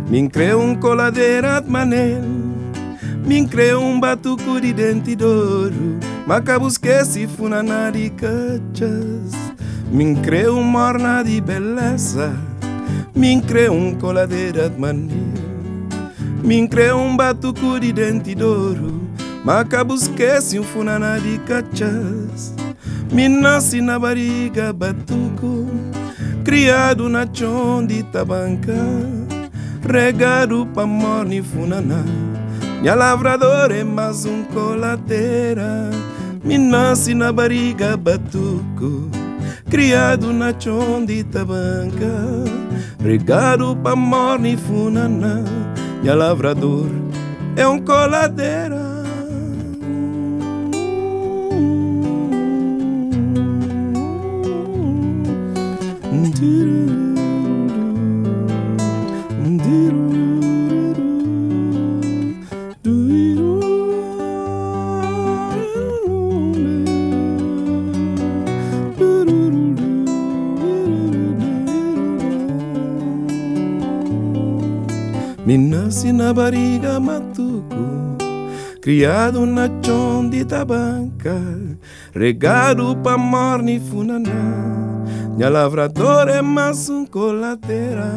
Me 0.08 0.28
creu 0.28 0.60
um 0.60 0.76
coladeira 0.76 1.60
de 1.60 1.68
manel 1.68 2.22
Me 3.26 3.44
creu 3.48 3.80
um 3.80 3.98
batuco 3.98 4.60
de 4.60 4.72
dente 4.72 5.16
de 5.16 5.24
ouro 5.24 5.98
Maca 6.24 6.56
busque 6.56 7.04
se 7.04 7.26
funaná 7.26 7.90
de 7.90 8.10
cachas. 8.10 9.32
Me 9.90 10.14
creu 10.22 10.56
um 10.56 10.62
morna 10.62 11.24
de 11.24 11.40
beleza 11.40 12.32
Me 13.12 13.42
creu 13.42 13.72
um 13.72 13.92
coladeira 13.96 14.70
de 14.70 14.78
manel 14.80 15.10
Me 16.44 16.68
creu 16.68 16.96
um 16.96 17.16
batuco 17.16 17.80
de 17.80 17.92
dente 17.92 18.36
de 18.36 18.44
ouro 18.44 19.00
Maca 19.44 19.82
busque 19.82 20.40
se 20.40 20.60
um 20.60 20.62
funaná 20.62 21.18
de 21.18 21.38
cachas. 21.38 22.54
Me 23.12 23.28
nasce 23.28 23.80
na 23.80 23.98
barriga 23.98 24.72
batuco 24.72 25.66
Criado 26.44 27.08
na 27.08 27.26
chonde 27.26 28.02
tabanca 28.12 28.74
Regado 29.82 30.66
pa 30.66 30.84
morni 30.86 31.42
funaná 31.42 32.04
Minha 32.82 32.94
lavrador 32.94 33.72
é 33.72 33.82
mais 33.82 34.26
um 34.26 34.44
coladeira 34.44 35.90
Me 36.44 36.58
nasce 36.58 37.14
na 37.14 37.32
barriga 37.32 37.96
batuco 37.96 39.08
Criado 39.70 40.34
na 40.34 40.52
chonde 40.52 41.24
tabanca 41.24 42.12
Regado 43.02 43.74
pa 43.76 43.96
morni 43.96 44.58
funaná 44.58 45.42
Minha 46.02 46.14
lavrador 46.14 46.90
é 47.56 47.66
um 47.66 47.80
coladeira 47.80 48.83
Me 75.46 75.58
nasci 75.58 76.10
na 76.12 76.32
barriga 76.34 76.98
matuco 76.98 78.16
Criado 78.80 79.46
na 79.46 79.68
chão 79.80 80.28
de 80.28 80.44
tabanca 80.44 81.38
Regado 82.12 82.96
pa 82.96 83.16
morne 83.16 83.78
funaná 83.78 84.83
Minha 85.36 85.48
lavrador 85.48 86.28
é 86.28 86.40
mais 86.40 86.88
um 86.88 87.04
colateira 87.04 88.08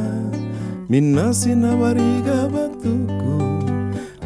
Me 0.88 1.02
nasce 1.02 1.56
na 1.56 1.76
barriga 1.76 2.48
batuco 2.48 3.40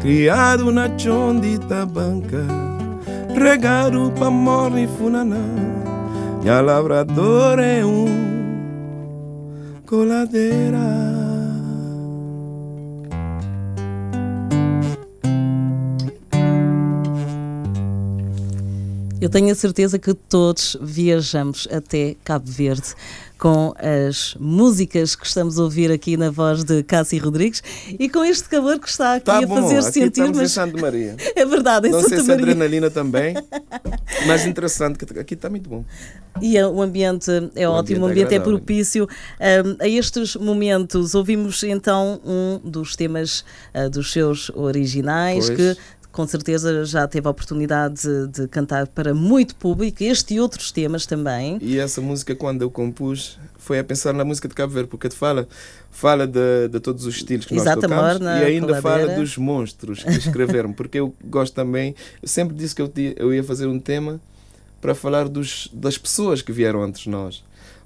Criado 0.02 0.70
na 0.70 0.90
chão 0.98 1.40
de 1.40 1.58
tabanca 1.58 2.46
Regado 3.34 4.12
pa 4.18 4.30
morne 4.30 4.86
funaná 4.86 5.40
Minha 6.42 6.60
lavrador 6.60 7.58
é 7.60 7.82
um 7.82 8.04
coladeira 9.86 11.11
Eu 19.22 19.28
tenho 19.28 19.52
a 19.52 19.54
certeza 19.54 20.00
que 20.00 20.12
todos 20.14 20.76
viajamos 20.80 21.68
até 21.70 22.16
Cabo 22.24 22.50
Verde 22.50 22.92
com 23.38 23.72
as 23.78 24.34
músicas 24.40 25.14
que 25.14 25.24
estamos 25.24 25.60
a 25.60 25.62
ouvir 25.62 25.92
aqui 25.92 26.16
na 26.16 26.28
voz 26.28 26.64
de 26.64 26.82
Cássio 26.82 27.22
Rodrigues 27.22 27.62
e 27.96 28.08
com 28.08 28.24
este 28.24 28.48
calor 28.48 28.80
que 28.80 28.88
está 28.88 29.14
aqui 29.14 29.26
tá 29.26 29.38
a 29.38 29.46
fazer 29.46 29.78
aqui 29.78 29.92
sentir. 29.92 30.08
Estamos 30.08 30.38
mas... 30.38 30.50
em 30.50 30.52
Santo 30.52 30.80
Maria. 30.80 31.16
É 31.36 31.46
verdade, 31.46 31.86
em 31.86 31.92
Não 31.92 32.00
Santa 32.00 32.16
sei 32.16 32.24
se 32.24 32.26
Maria. 32.26 32.42
adrenalina 32.46 32.90
também, 32.90 33.34
mas 34.26 34.44
interessante 34.44 34.98
que 34.98 35.16
aqui 35.16 35.34
está 35.34 35.48
muito 35.48 35.70
bom. 35.70 35.84
E 36.40 36.56
é- 36.56 36.66
o 36.66 36.82
ambiente 36.82 37.30
é 37.54 37.68
O 37.68 37.72
ótimo, 37.72 38.06
o 38.06 38.08
ambiente 38.08 38.34
é 38.34 38.34
ambiente 38.34 38.34
é 38.34 38.36
agradável. 38.36 38.58
propício 38.58 39.04
hum, 39.06 39.76
a 39.78 39.86
estes 39.86 40.34
momentos. 40.34 41.14
Ouvimos 41.14 41.62
então 41.62 42.20
um 42.24 42.60
dos 42.68 42.96
temas 42.96 43.44
ah, 43.72 43.88
dos 43.88 44.10
seus 44.12 44.50
originais 44.50 45.46
Pois. 45.46 45.56
que 45.56 45.76
com 46.12 46.26
certeza 46.26 46.84
já 46.84 47.08
teve 47.08 47.26
a 47.26 47.30
oportunidade 47.30 48.02
de, 48.02 48.26
de 48.28 48.48
cantar 48.48 48.86
para 48.86 49.14
muito 49.14 49.56
público, 49.56 50.04
este 50.04 50.34
e 50.34 50.40
outros 50.40 50.70
temas 50.70 51.06
também. 51.06 51.58
E 51.60 51.78
essa 51.78 52.00
música, 52.00 52.36
quando 52.36 52.62
eu 52.62 52.70
compus, 52.70 53.38
foi 53.56 53.78
a 53.78 53.84
pensar 53.84 54.12
na 54.12 54.24
música 54.24 54.46
de 54.46 54.54
Cabo 54.54 54.72
Verde, 54.74 54.90
porque 54.90 55.08
te 55.08 55.16
fala, 55.16 55.48
fala 55.90 56.26
de, 56.26 56.68
de 56.70 56.78
todos 56.80 57.06
os 57.06 57.16
estilos 57.16 57.46
que 57.46 57.54
Exato, 57.54 57.80
nós 57.80 57.90
tocamos 57.90 58.20
morna, 58.20 58.40
e 58.40 58.44
ainda 58.44 58.82
fala 58.82 59.16
dos 59.16 59.38
monstros 59.38 60.04
que 60.04 60.10
escreveram, 60.10 60.72
porque 60.72 61.00
eu 61.00 61.14
gosto 61.24 61.54
também, 61.54 61.94
eu 62.22 62.28
sempre 62.28 62.54
disse 62.54 62.74
que 62.74 62.82
eu, 62.82 62.92
eu 63.16 63.32
ia 63.32 63.42
fazer 63.42 63.66
um 63.66 63.80
tema 63.80 64.20
para 64.80 64.94
falar 64.94 65.28
dos, 65.28 65.70
das 65.72 65.96
pessoas 65.96 66.42
que 66.42 66.52
vieram 66.52 66.82
antes 66.82 67.02
de 67.02 67.08
nós. 67.08 67.42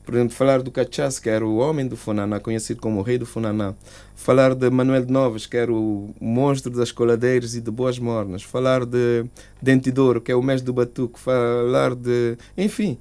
Por 0.07 0.15
exemplo, 0.15 0.37
falar 0.37 0.63
do 0.63 0.71
Cachaço, 0.71 1.21
que 1.21 1.29
era 1.29 1.45
o 1.45 1.57
homem 1.57 1.85
do 1.85 1.97
Funaná, 1.97 2.39
conhecido 2.39 2.81
como 2.81 3.01
o 3.01 3.03
rei 3.03 3.19
do 3.19 3.27
Funaná. 3.27 3.75
Falar 4.15 4.55
de 4.55 4.71
Manuel 4.71 5.05
de 5.05 5.13
Novas, 5.13 5.47
que 5.47 5.57
era 5.57 5.73
o 5.73 6.15
monstro 6.21 6.71
das 6.71 6.93
coladeiras 6.93 7.57
e 7.57 7.61
de 7.61 7.73
Boas 7.73 7.99
Mornas. 7.99 8.45
Falar 8.45 8.87
de 8.87 9.27
Dentidouro, 9.61 10.21
que 10.21 10.31
é 10.31 10.37
o 10.37 10.43
mestre 10.43 10.65
do 10.65 10.73
batuque. 10.73 11.19
Falar 11.19 11.97
de... 11.97 12.39
Enfim, 12.57 12.97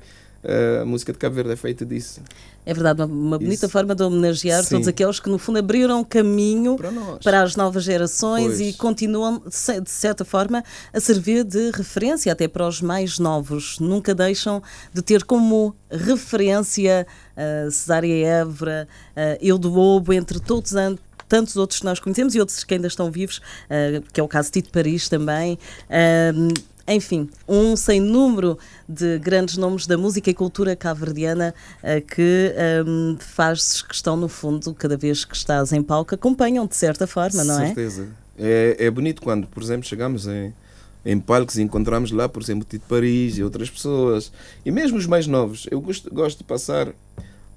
a 0.82 0.86
música 0.86 1.12
de 1.12 1.18
Cabo 1.20 1.36
Verde 1.36 1.52
é 1.52 1.56
feita 1.56 1.86
disso. 1.86 2.22
É 2.66 2.74
verdade, 2.74 3.02
uma, 3.04 3.08
uma 3.14 3.38
bonita 3.40 3.70
forma 3.70 3.94
de 3.94 4.02
homenagear 4.04 4.64
Sim. 4.64 4.70
todos 4.76 4.88
aqueles 4.88 5.20
que 5.20 5.30
no 5.30 5.38
fundo 5.38 5.60
abriram 5.60 6.04
caminho 6.04 6.76
Para 6.76 6.92
para 7.24 7.42
as 7.44 7.56
novas 7.56 7.84
gerações 7.84 8.56
Pois. 8.58 8.60
e 8.60 8.74
continuam, 8.74 9.42
de 9.84 9.90
certa 9.92 10.26
forma, 10.26 10.64
a 10.92 11.00
servir 11.00 11.44
de 11.44 11.70
referência 11.72 12.32
até 12.32 12.48
para 12.48 12.68
os 12.68 12.82
mais 12.82 13.20
novos. 13.20 13.78
Nunca 13.80 14.16
deixam 14.16 14.64
de 14.94 15.02
ter 15.04 15.24
como 15.24 15.76
referência 15.92 17.06
uh, 17.38 17.70
Cesária 17.72 18.26
Évora, 18.26 18.88
uh, 19.12 19.38
Eu 19.42 19.58
do 19.58 19.70
Lobo, 19.70 20.12
entre 20.14 20.40
todos 20.40 20.76
an- 20.76 20.98
tantos 21.28 21.56
outros 21.58 21.80
que 21.80 21.86
nós 21.86 22.00
conhecemos 22.00 22.34
e 22.36 22.40
outros 22.40 22.64
que 22.64 22.74
ainda 22.74 22.88
estão 22.88 23.12
vivos, 23.12 23.38
uh, 23.38 24.02
que 24.12 24.20
é 24.20 24.24
o 24.24 24.28
caso 24.28 24.48
de 24.50 24.54
Tito 24.62 24.72
Paris 24.72 25.08
também. 25.08 25.58
Um, 26.36 26.48
enfim, 26.88 27.30
um 27.48 27.76
sem 27.76 28.00
número 28.00 28.58
de 28.88 29.18
grandes 29.20 29.58
nomes 29.58 29.88
da 29.88 29.98
música 29.98 30.30
e 30.30 30.34
cultura 30.34 30.76
cabo-verdiana 30.76 31.54
eh, 31.82 32.02
que 32.02 32.54
um, 32.86 33.18
faz 33.20 33.82
questão, 33.82 34.16
no 34.16 34.28
fundo, 34.28 34.74
cada 34.74 34.96
vez 34.96 35.26
que 35.26 35.36
estás 35.36 35.74
em 35.74 35.82
palco, 35.82 36.14
acompanham 36.14 36.68
de 36.68 36.76
certa 36.76 37.08
forma, 37.08 37.44
não 37.44 37.60
é? 37.60 37.68
certeza. 37.68 38.08
É, 38.38 38.76
é 38.80 38.92
bonito 38.92 39.22
quando, 39.22 39.48
por 39.48 39.64
exemplo, 39.64 39.88
chegamos 39.88 40.28
em, 40.28 40.54
em 41.06 41.20
palcos 41.20 41.58
e 41.58 41.64
encontramos 41.64 42.12
lá, 42.12 42.30
por 42.30 42.42
exemplo, 42.42 42.66
Tito 42.70 42.86
Paris 42.88 43.38
e 43.38 43.44
outras 43.44 43.70
pessoas. 43.70 44.32
E 44.66 44.72
mesmo 44.72 44.98
os 44.98 45.08
mais 45.08 45.26
novos. 45.26 45.68
Eu 45.72 45.82
gosto, 45.82 46.14
gosto 46.14 46.40
de 46.40 46.44
passar 46.44 46.94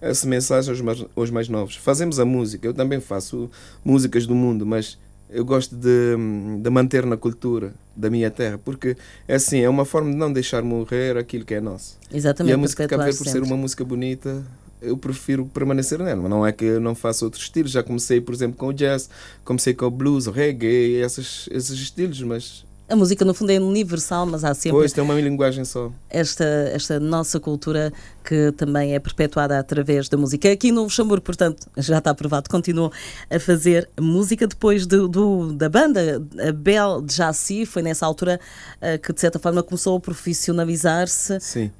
essa 0.01 0.27
mensagem 0.27 0.71
aos 0.71 0.81
mais, 0.81 1.05
aos 1.15 1.31
mais 1.31 1.49
novos. 1.49 1.77
Fazemos 1.77 2.19
a 2.19 2.25
música. 2.25 2.67
Eu 2.67 2.73
também 2.73 3.01
faço 3.01 3.51
músicas 3.85 4.27
do 4.27 4.35
mundo, 4.35 4.65
mas 4.65 4.97
eu 5.31 5.45
gosto 5.45 5.75
de, 5.77 6.17
de 6.63 6.71
manter 6.71 7.05
na 7.05 7.17
cultura 7.17 7.73
da 7.95 8.09
minha 8.09 8.31
terra, 8.31 8.59
porque 8.65 8.97
é 9.27 9.35
assim, 9.35 9.61
é 9.61 9.69
uma 9.69 9.85
forma 9.85 10.11
de 10.11 10.17
não 10.17 10.33
deixar 10.33 10.63
morrer 10.63 11.17
aquilo 11.17 11.45
que 11.45 11.55
é 11.55 11.61
nosso. 11.61 11.99
Exatamente, 12.13 12.53
E 12.53 12.55
a 12.55 12.59
música 12.59 12.85
de 12.85 12.89
Cabo 12.89 13.03
Verde, 13.03 13.19
por 13.19 13.27
ser 13.27 13.43
uma 13.43 13.57
música 13.57 13.85
bonita, 13.85 14.43
eu 14.81 14.97
prefiro 14.97 15.45
permanecer 15.47 15.99
nela. 15.99 16.23
Mas 16.23 16.31
não 16.31 16.47
é 16.47 16.53
que 16.53 16.65
eu 16.65 16.81
não 16.81 16.95
faça 16.95 17.25
outros 17.25 17.43
estilos. 17.43 17.73
Já 17.73 17.83
comecei, 17.83 18.21
por 18.21 18.33
exemplo, 18.35 18.57
com 18.57 18.69
o 18.69 18.73
jazz, 18.73 19.11
comecei 19.45 19.75
com 19.75 19.87
o 19.87 19.91
blues, 19.91 20.27
o 20.27 20.31
reggae, 20.31 21.01
esses, 21.03 21.49
esses 21.51 21.79
estilos, 21.79 22.23
mas 22.23 22.65
A 22.89 22.97
música, 22.97 23.23
no 23.23 23.35
fundo, 23.35 23.51
é 23.53 23.61
universal, 23.61 24.25
mas 24.25 24.43
há 24.45 24.55
sempre 24.55 24.71
depois 24.71 24.93
tem 24.95 25.05
uma 25.05 25.13
linguagem 25.15 25.63
só. 25.65 25.93
esta, 26.09 26.45
esta 26.73 26.99
nossa 26.99 27.39
cultura 27.39 27.93
que 28.25 28.51
também 28.53 28.95
é 28.95 28.99
perpetuada 28.99 29.59
através 29.59 30.09
da 30.09 30.17
música. 30.17 30.51
Aqui 30.51 30.73
no 30.73 30.85
Luxemburgo, 30.85 31.23
portanto, 31.23 31.67
já 31.77 31.99
está 31.99 32.11
aprovado, 32.13 32.49
continuam 32.49 32.91
a 33.31 33.39
fazer 33.39 33.89
música 34.01 34.47
depois 34.47 34.87
do, 34.87 35.07
do- 35.07 35.53
da 35.53 35.69
banda, 35.69 36.23
a 36.49 36.51
Bel 36.53 37.05
Jaci, 37.11 37.67
foi 37.67 37.83
nessa 37.83 38.07
altura 38.07 38.41
eh, 38.81 38.97
que 38.97 39.13
de 39.13 39.21
certa 39.21 39.39
forma 39.39 39.63
começou 39.63 39.97
a 39.97 40.01
profissionalizar-se. 40.01 41.39
Sim. 41.41 41.71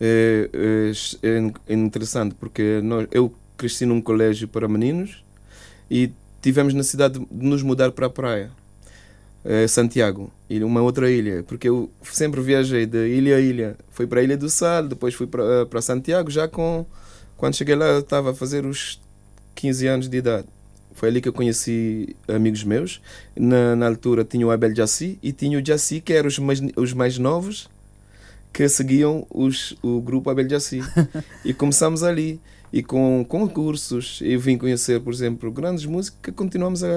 É, 0.00 0.48
é, 1.22 1.52
é 1.68 1.74
interessante 1.74 2.34
porque 2.34 2.80
nós, 2.82 3.06
eu 3.12 3.30
cresci 3.58 3.84
num 3.84 4.00
colégio 4.00 4.48
para 4.48 4.66
meninos 4.66 5.22
e 5.90 6.10
tivemos 6.40 6.72
necessidade 6.72 7.18
de 7.18 7.26
nos 7.30 7.62
mudar 7.62 7.90
para 7.92 8.06
a 8.06 8.10
praia. 8.10 8.50
Eh, 9.44 9.66
Santiago, 9.66 10.30
e 10.48 10.62
uma 10.62 10.82
outra 10.82 11.10
ilha, 11.10 11.42
porque 11.44 11.68
eu 11.68 11.90
sempre 12.02 12.40
viajei 12.40 12.86
de 12.86 13.08
ilha 13.08 13.36
a 13.36 13.40
ilha. 13.40 13.76
Fui 13.90 14.06
para 14.06 14.20
a 14.20 14.22
Ilha 14.22 14.36
do 14.36 14.48
Sal, 14.48 14.86
depois 14.86 15.14
fui 15.14 15.26
para, 15.26 15.42
eh, 15.42 15.64
para 15.64 15.80
Santiago, 15.80 16.30
já 16.30 16.48
com. 16.48 16.84
Quando 17.36 17.56
cheguei 17.56 17.74
lá, 17.74 17.86
eu 17.86 18.00
estava 18.00 18.32
a 18.32 18.34
fazer 18.34 18.66
os 18.66 19.00
15 19.54 19.86
anos 19.86 20.08
de 20.08 20.16
idade. 20.18 20.46
Foi 20.92 21.08
ali 21.08 21.22
que 21.22 21.28
eu 21.28 21.32
conheci 21.32 22.14
amigos 22.28 22.62
meus. 22.64 23.00
Na, 23.34 23.74
na 23.74 23.86
altura 23.86 24.24
tinha 24.24 24.46
o 24.46 24.50
Abel 24.50 24.74
Jaci 24.74 25.18
e 25.22 25.32
tinha 25.32 25.58
o 25.58 25.64
Jaci, 25.64 26.00
que 26.00 26.12
eram 26.12 26.28
os 26.28 26.38
mais, 26.38 26.60
os 26.76 26.92
mais 26.92 27.16
novos 27.16 27.68
que 28.52 28.68
seguiam 28.68 29.26
os, 29.30 29.76
o 29.82 30.00
grupo 30.00 30.28
Abel 30.28 30.48
Jaci. 30.48 30.80
e 31.44 31.54
começamos 31.54 32.02
ali. 32.02 32.40
E 32.72 32.82
com 32.82 33.24
concursos, 33.28 34.20
eu 34.22 34.38
vim 34.38 34.56
conhecer, 34.56 35.00
por 35.00 35.12
exemplo, 35.12 35.50
grandes 35.50 35.84
músicos 35.86 36.20
que 36.22 36.30
continuamos 36.30 36.84
a, 36.84 36.88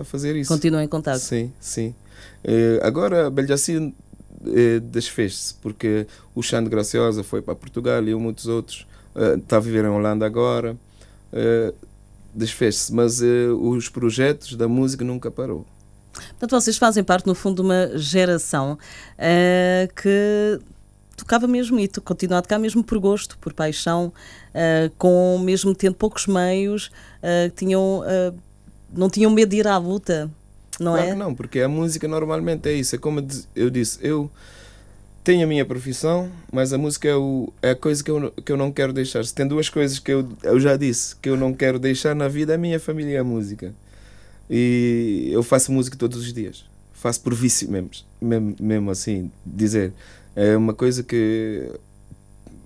a 0.00 0.04
fazer 0.04 0.36
isso. 0.36 0.52
Continuam 0.52 0.82
em 0.82 0.88
contato. 0.88 1.18
Sim, 1.18 1.50
sim. 1.58 1.94
Eh, 2.42 2.78
agora, 2.82 3.30
Beljaci 3.30 3.94
eh, 4.46 4.80
desfez-se, 4.80 5.54
porque 5.62 6.06
o 6.34 6.42
Xande 6.42 6.68
Graciosa 6.68 7.22
foi 7.24 7.40
para 7.40 7.54
Portugal 7.54 8.06
e 8.06 8.14
muitos 8.14 8.46
outros. 8.46 8.86
eh, 9.16 9.36
Está 9.36 9.56
a 9.56 9.60
viver 9.60 9.84
em 9.86 9.88
Holanda 9.88 10.26
agora. 10.26 10.76
Eh, 11.32 11.72
desfez-se, 12.34 12.92
mas 12.92 13.22
os 13.22 13.88
projetos 13.88 14.56
da 14.56 14.68
música 14.68 15.04
nunca 15.04 15.30
parou. 15.30 15.64
Portanto, 16.30 16.50
vocês 16.60 16.76
fazem 16.76 17.02
parte, 17.02 17.26
no 17.26 17.34
fundo, 17.34 17.56
de 17.56 17.60
uma 17.62 17.96
geração 17.96 18.76
que 19.96 20.60
tocava 21.16 21.46
mesmo 21.46 21.78
e 21.80 21.88
tu- 21.88 22.02
continua 22.02 22.38
a 22.38 22.42
tocar 22.42 22.58
mesmo 22.58 22.82
por 22.84 22.98
gosto, 22.98 23.36
por 23.38 23.52
paixão, 23.52 24.12
eh, 24.52 24.90
com 24.98 25.38
mesmo 25.38 25.74
tendo 25.74 25.94
poucos 25.94 26.26
meios, 26.26 26.90
eh, 27.22 27.50
tinham, 27.56 28.02
eh, 28.06 28.32
não 28.92 29.08
tinham 29.10 29.30
medo 29.30 29.50
de 29.50 29.56
ir 29.56 29.66
à 29.68 29.76
luta, 29.78 30.30
não 30.80 30.92
claro 30.92 31.08
é? 31.08 31.12
que 31.12 31.18
não, 31.18 31.34
porque 31.34 31.60
a 31.60 31.68
música 31.68 32.06
normalmente 32.08 32.68
é 32.68 32.72
isso. 32.72 32.94
É 32.94 32.98
como 32.98 33.24
eu 33.54 33.70
disse, 33.70 33.98
eu 34.02 34.30
tenho 35.22 35.44
a 35.44 35.46
minha 35.46 35.64
profissão, 35.64 36.30
mas 36.52 36.72
a 36.72 36.78
música 36.78 37.08
é, 37.08 37.14
o, 37.16 37.52
é 37.62 37.70
a 37.70 37.76
coisa 37.76 38.04
que 38.04 38.10
eu, 38.10 38.20
não- 38.20 38.30
que 38.30 38.52
eu 38.52 38.56
não 38.56 38.70
quero 38.70 38.92
deixar. 38.92 39.24
Se 39.24 39.34
tem 39.34 39.46
duas 39.48 39.68
coisas 39.70 39.98
que 39.98 40.12
eu, 40.12 40.28
eu 40.42 40.60
já 40.60 40.76
disse 40.76 41.16
que 41.16 41.28
eu 41.30 41.36
não 41.36 41.54
quero 41.54 41.78
deixar 41.78 42.14
na 42.14 42.28
vida, 42.28 42.52
é 42.52 42.56
a 42.56 42.58
minha 42.58 42.78
família 42.78 43.12
e 43.12 43.16
a 43.16 43.24
música. 43.24 43.72
E 44.50 45.30
eu 45.32 45.42
faço 45.42 45.72
música 45.72 45.96
todos 45.96 46.18
os 46.18 46.32
dias. 46.32 46.64
Faço 46.92 47.20
por 47.20 47.34
vício 47.34 47.70
mesmo, 47.70 47.90
mesmo, 48.20 48.56
mesmo 48.60 48.90
assim, 48.90 49.30
dizer. 49.44 49.92
É 50.36 50.56
uma 50.56 50.74
coisa 50.74 51.02
que, 51.02 51.70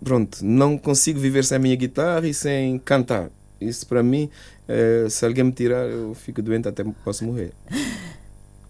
pronto, 0.03 0.45
não 0.45 0.79
consigo 0.79 1.21
viver 1.21 1.45
sem 1.45 1.57
a 1.57 1.59
minha 1.59 1.77
guitarra 1.77 2.27
e 2.27 2.35
sem 2.35 2.79
cantar. 2.79 3.31
Isso 3.61 3.87
para 3.87 4.03
mim, 4.03 4.31
eh, 4.67 5.07
se 5.11 5.25
alguém 5.27 5.45
me 5.45 5.53
tirar, 5.53 5.87
eu 5.87 6.15
fico 6.15 6.41
doente 6.41 6.69
até 6.69 6.85
posso 7.05 7.25
morrer. 7.25 7.53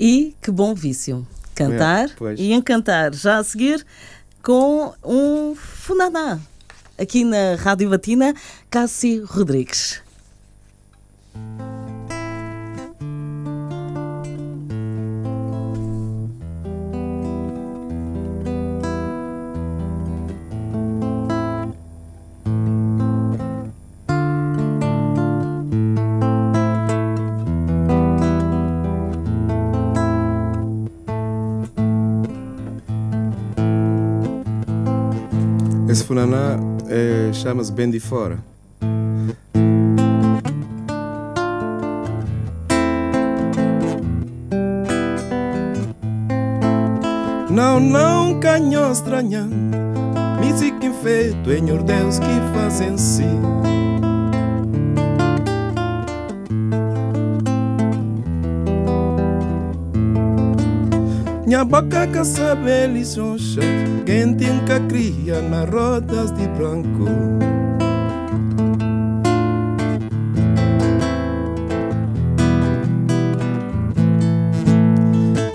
E 0.01 0.37
que 0.41 0.53
bom 0.53 0.77
vício! 0.77 1.27
Cantar 1.57 2.09
É, 2.09 2.35
e 2.37 2.53
encantar. 2.53 3.13
Já 3.13 3.39
a 3.39 3.43
seguir 3.43 3.85
com 4.45 4.95
um 5.05 5.57
Funaná. 5.57 6.39
Aqui 6.97 7.25
na 7.25 7.57
Rádio 7.57 7.91
Batina, 7.91 8.33
Cássio 8.71 9.27
Rodrigues. 9.27 10.01
É, 36.89 37.33
chama-se 37.33 37.73
Bem 37.73 37.91
de 37.91 38.01
Fora. 38.01 38.39
Não, 47.51 47.81
não, 47.81 48.39
canhão 48.39 48.93
estranha 48.93 49.49
Música 50.59 50.87
enfeito 50.87 51.53
em 51.53 51.65
Deus 51.65 52.19
que 52.19 52.53
fazem 52.53 52.99
si 52.99 53.25
Minha 61.49 61.65
boca 61.65 62.27
sabe 62.27 62.87
lições 62.89 63.57
Quem 64.05 64.35
tem 64.35 64.61
que 64.67 64.81
cria 64.81 65.41
nas 65.41 65.67
rodas 65.71 66.31
de 66.33 66.47
branco. 66.49 67.07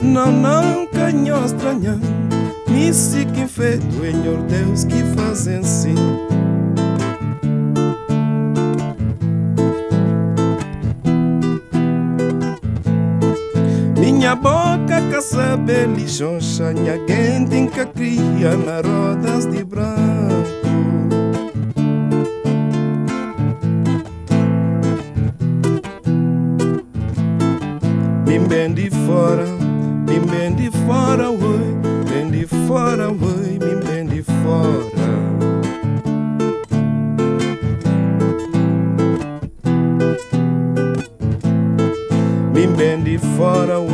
Não, 0.01 0.31
não, 0.31 0.87
canhão 0.87 1.45
estranha 1.45 1.99
Música 2.67 3.41
enfeito 3.41 4.03
em 4.03 4.47
Deus 4.47 4.85
que 4.85 5.03
fazem 5.15 5.61
sim 5.61 6.32
Boca 14.35 15.21
sabe 15.21 15.85
lixoncha 15.85 16.73
Minha 16.73 16.97
gente 17.07 17.67
que 17.71 17.85
cria 17.85 18.57
nas 18.57 18.85
rodas 18.85 19.45
de 19.45 19.63
branco. 19.63 19.93
Bim 28.25 28.47
bem 28.47 28.73
de 28.73 28.89
fora, 28.89 29.45
bim 30.05 30.21
bem 30.21 30.55
de 30.55 30.71
fora, 30.85 31.29
oi 31.29 31.73
Bem 32.09 32.31
de 32.31 32.47
fora, 32.67 33.09
oi, 33.09 33.59
bim 33.59 33.79
bem 33.85 34.05
de 34.07 34.23
fora. 34.23 34.83
Bim 42.53 42.67
bem 42.73 43.03
de 43.03 43.17
fora, 43.37 43.79
oi 43.79 43.92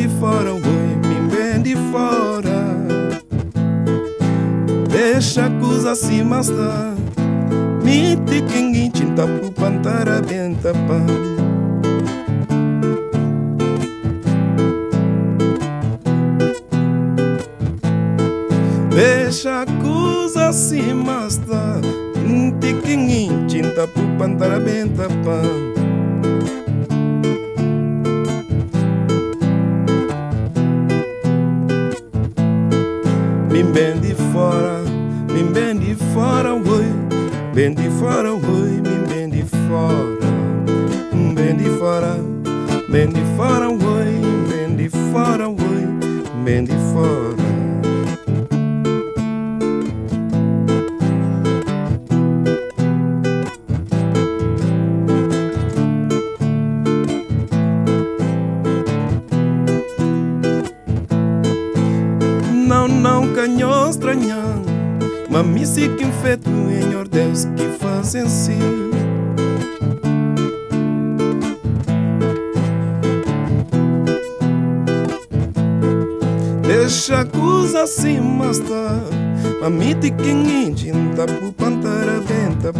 Bem 0.00 0.08
de 0.08 0.14
fora, 0.18 0.54
oi, 0.54 0.60
bim 1.02 1.28
bem 1.28 1.62
de 1.62 1.76
fora. 1.92 2.74
Deixa 4.88 5.44
a 5.44 5.50
coisa 5.50 5.94
se 5.94 6.22
mastar. 6.22 6.94
Miti 7.84 8.40
quem 8.50 8.88
tinta 8.88 9.26
pu 9.26 9.52
pantara 9.52 10.22
benta 10.22 10.72
Deixa 18.94 19.60
a 19.60 19.66
coisa 19.82 20.50
se 20.54 20.80
mastar. 20.94 21.82
Quem 22.82 23.46
tinta 23.46 23.86
pu 23.86 24.00
pantara 24.16 24.58
benta 24.58 25.08
bem 33.72 34.00
de 34.00 34.14
fora, 34.32 34.82
bem 35.52 35.78
de 35.78 35.94
fora, 36.12 36.54
oi 36.54 37.10
Bem 37.54 37.74
de 37.74 37.90
fora, 37.98 38.32
oi, 38.32 38.69
coisa 77.90 78.08
assim 78.08 78.20
mastar 78.20 79.02
Mamite 79.60 80.10
quem 80.12 80.68
intinta 80.68 81.26
pu 81.26 81.52
pantara 81.52 82.20
venta 82.20 82.72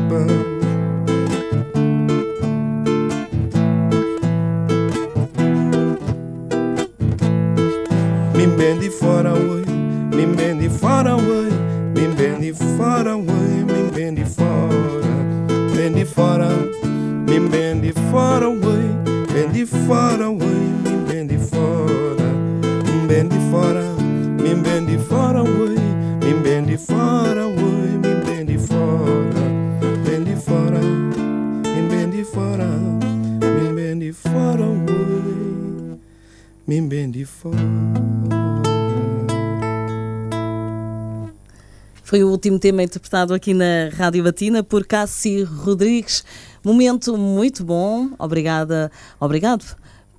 tema 42.70 42.84
interpretado 42.84 43.34
aqui 43.34 43.52
na 43.52 43.88
Rádio 43.92 44.22
Batina 44.22 44.62
por 44.62 44.86
Cassi 44.86 45.42
Rodrigues. 45.42 46.24
Momento 46.62 47.18
muito 47.18 47.64
bom. 47.64 48.10
Obrigada, 48.16 48.92
obrigado 49.18 49.64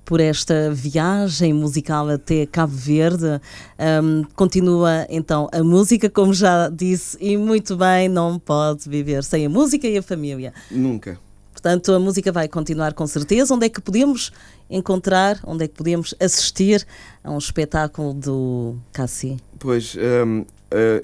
por 0.04 0.20
esta 0.20 0.70
viagem 0.70 1.54
musical 1.54 2.10
até 2.10 2.44
Cabo 2.44 2.74
Verde. 2.74 3.40
Um, 4.04 4.24
continua 4.36 5.06
então 5.08 5.48
a 5.50 5.62
música, 5.64 6.10
como 6.10 6.34
já 6.34 6.68
disse, 6.68 7.16
e 7.18 7.38
muito 7.38 7.74
bem, 7.74 8.06
não 8.06 8.38
pode 8.38 8.86
viver 8.86 9.24
sem 9.24 9.46
a 9.46 9.48
música 9.48 9.88
e 9.88 9.96
a 9.96 10.02
família. 10.02 10.52
Nunca. 10.70 11.18
Portanto, 11.52 11.92
a 11.92 11.98
música 11.98 12.30
vai 12.30 12.48
continuar 12.48 12.92
com 12.92 13.06
certeza. 13.06 13.54
Onde 13.54 13.64
é 13.64 13.68
que 13.70 13.80
podemos 13.80 14.30
encontrar, 14.68 15.40
onde 15.46 15.64
é 15.64 15.68
que 15.68 15.74
podemos 15.74 16.14
assistir 16.20 16.86
a 17.24 17.30
um 17.30 17.38
espetáculo 17.38 18.12
do 18.12 18.76
Cassi? 18.92 19.38
Pois, 19.58 19.96
eh, 19.96 20.44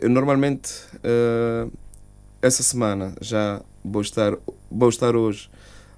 eu 0.00 0.08
normalmente 0.08 0.72
eh, 1.02 1.68
essa 2.40 2.62
semana 2.62 3.14
já 3.20 3.60
vou 3.84 4.02
estar, 4.02 4.36
vou 4.70 4.88
estar 4.88 5.14
hoje 5.16 5.50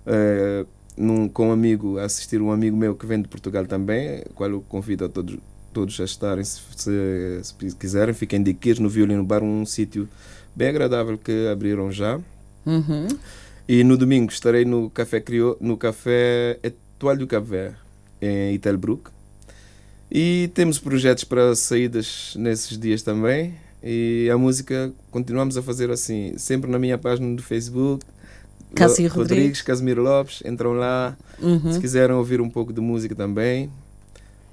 eh, 0.06 0.64
num, 0.96 1.28
com 1.28 1.48
um 1.48 1.52
amigo, 1.52 1.98
a 1.98 2.04
assistir 2.04 2.40
um 2.40 2.50
amigo 2.50 2.76
meu 2.76 2.94
que 2.94 3.06
vem 3.06 3.22
de 3.22 3.28
Portugal 3.28 3.66
também, 3.66 4.24
qual 4.34 4.50
eu 4.50 4.60
convido 4.62 5.04
a 5.04 5.08
todos, 5.08 5.38
todos 5.72 5.98
a 6.00 6.04
estarem, 6.04 6.44
se, 6.44 6.60
se, 6.76 7.40
se 7.42 7.76
quiserem, 7.76 8.14
fiquem 8.14 8.42
de 8.42 8.52
Quirs, 8.54 8.78
no 8.78 8.88
Violino 8.88 9.24
Bar, 9.24 9.42
um 9.42 9.64
sítio 9.64 10.08
bem 10.54 10.68
agradável 10.68 11.16
que 11.16 11.48
abriram 11.48 11.90
já. 11.90 12.20
Uhum. 12.66 13.08
E 13.68 13.84
no 13.84 13.96
domingo 13.96 14.32
estarei 14.32 14.64
no 14.64 14.90
Café 14.90 15.20
Criou, 15.20 15.56
no 15.60 15.76
Café 15.76 16.58
Etoile 16.62 17.24
do 17.24 17.40
Verde, 17.40 17.76
em 18.20 18.54
Itelbrook. 18.54 19.10
E 20.10 20.50
temos 20.54 20.78
projetos 20.78 21.24
para 21.24 21.54
saídas 21.54 22.34
nesses 22.36 22.76
dias 22.78 23.02
também. 23.02 23.54
E 23.82 24.28
a 24.32 24.36
música 24.36 24.92
continuamos 25.10 25.56
a 25.56 25.62
fazer 25.62 25.90
assim, 25.90 26.34
sempre 26.36 26.70
na 26.70 26.78
minha 26.78 26.98
página 26.98 27.34
do 27.34 27.42
Facebook. 27.42 28.04
Cassi 28.74 29.04
Lo- 29.08 29.14
Rodrigues. 29.14 29.62
Casimiro 29.62 30.02
Lopes, 30.02 30.42
entram 30.44 30.72
lá. 30.72 31.16
Uhum. 31.40 31.72
Se 31.72 31.80
quiserem 31.80 32.14
ouvir 32.14 32.40
um 32.40 32.50
pouco 32.50 32.72
de 32.72 32.80
música 32.80 33.14
também, 33.14 33.70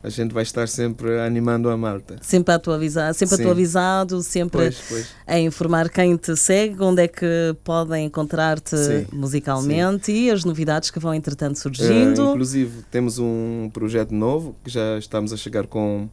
a 0.08 0.10
gente 0.10 0.34
vai 0.34 0.44
estar 0.44 0.68
sempre 0.70 1.20
animando 1.20 1.70
a 1.70 1.76
malta. 1.78 2.16
Sempre 2.22 2.54
atualizado, 2.54 3.14
sempre 3.14 3.36
Sim. 3.36 3.44
atualizado, 3.44 4.24
sempre 4.24 4.58
Pois, 4.62 4.82
pois. 4.88 5.08
a 5.28 5.38
informar 5.40 5.90
quem 5.90 6.16
te 6.16 6.36
segue, 6.38 6.82
onde 6.82 7.04
é 7.04 7.08
que 7.08 7.56
podem 7.64 8.06
encontrar-te 8.06 8.78
Sim, 8.78 9.06
musicalmente 9.12 10.12
e 10.12 10.32
as 10.32 10.44
novidades 10.46 10.90
que 10.90 11.00
vão 11.00 11.14
entretanto 11.14 11.58
Eh, 11.58 11.62
surgindo. 11.62 12.22
inclusive, 12.32 12.84
temos 12.90 13.20
um 13.20 13.70
projeto 13.74 14.12
novo 14.14 14.56
que 14.64 14.70
já 14.70 14.98
estamos 14.98 15.34
a 15.34 15.38
chegar 15.38 15.68
com, 15.68 16.08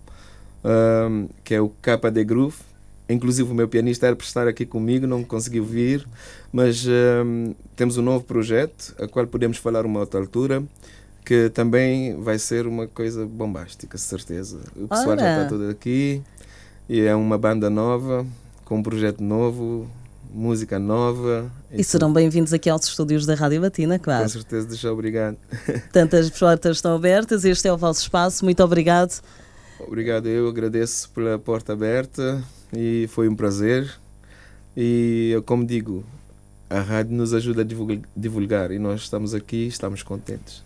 ahm, 0.65 1.27
que 1.45 1.55
é 1.55 1.61
o 1.61 1.69
Capa 1.81 2.11
de 2.11 2.25
Groove. 2.25 2.57
Inclusive 3.09 3.51
o 3.51 3.55
meu 3.55 3.69
pianista 3.69 4.07
era 4.07 4.17
para 4.17 4.25
estar 4.27 4.49
aqui 4.49 4.65
comigo, 4.65 5.07
não 5.07 5.23
conseguiu 5.23 5.63
vir, 5.65 6.07
mas 6.51 6.87
um, 6.87 7.55
temos 7.77 7.99
um 7.99 8.03
novo 8.03 8.25
projeto, 8.25 8.95
a 8.99 9.07
qual 9.07 9.27
podemos 9.27 9.59
falar 9.59 9.85
uma 9.85 10.01
outra 10.01 10.19
altura, 10.19 10.63
que 11.25 11.49
também 11.51 12.21
vai 12.21 12.39
ser 12.39 12.67
uma 12.67 12.87
coisa 12.87 13.25
bombástica, 13.27 13.97
certeza. 13.97 14.61
O 14.77 14.87
pessoal 14.89 15.11
Ora. 15.11 15.21
já 15.21 15.37
está 15.37 15.49
todo 15.49 15.69
aqui 15.71 16.23
e 16.89 17.01
é 17.01 17.15
uma 17.15 17.39
banda 17.39 17.71
nova, 17.71 18.27
com 18.65 18.77
um 18.79 18.83
projeto 18.83 19.23
novo, 19.23 19.89
música 20.33 20.79
nova. 20.79 21.51
E 21.73 21.83
serão 21.83 22.13
bem-vindos 22.13 22.53
aqui 22.53 22.69
aos 22.69 22.85
estúdios 22.87 23.25
da 23.25 23.35
Rádio 23.35 23.63
Latina, 23.63 23.99
Com 23.99 24.05
claro. 24.05 24.29
certeza, 24.29 24.67
deixa 24.69 24.93
obrigado. 24.93 25.37
Tantas 25.93 26.29
portas 26.29 26.77
estão 26.77 26.95
abertas, 26.95 27.45
este 27.45 27.69
é 27.69 27.73
o 27.73 27.77
vosso 27.79 28.03
espaço. 28.03 28.45
Muito 28.45 28.63
obrigado. 28.63 29.23
Obrigado, 29.81 30.27
eu 30.29 30.47
agradeço 30.49 31.09
pela 31.11 31.39
porta 31.39 31.73
aberta 31.73 32.43
e 32.73 33.09
foi 33.11 33.29
um 33.29 33.35
prazer. 33.35 33.91
E 34.77 35.41
como 35.47 35.65
digo, 35.65 36.05
a 36.69 36.81
rádio 36.81 37.17
nos 37.17 37.33
ajuda 37.33 37.63
a 37.63 37.65
divulga- 37.65 38.01
divulgar 38.15 38.71
e 38.73 38.79
nós 38.79 39.03
estamos 39.03 39.33
aqui, 39.35 39.67
estamos 39.67 40.03
contentes. 40.03 40.63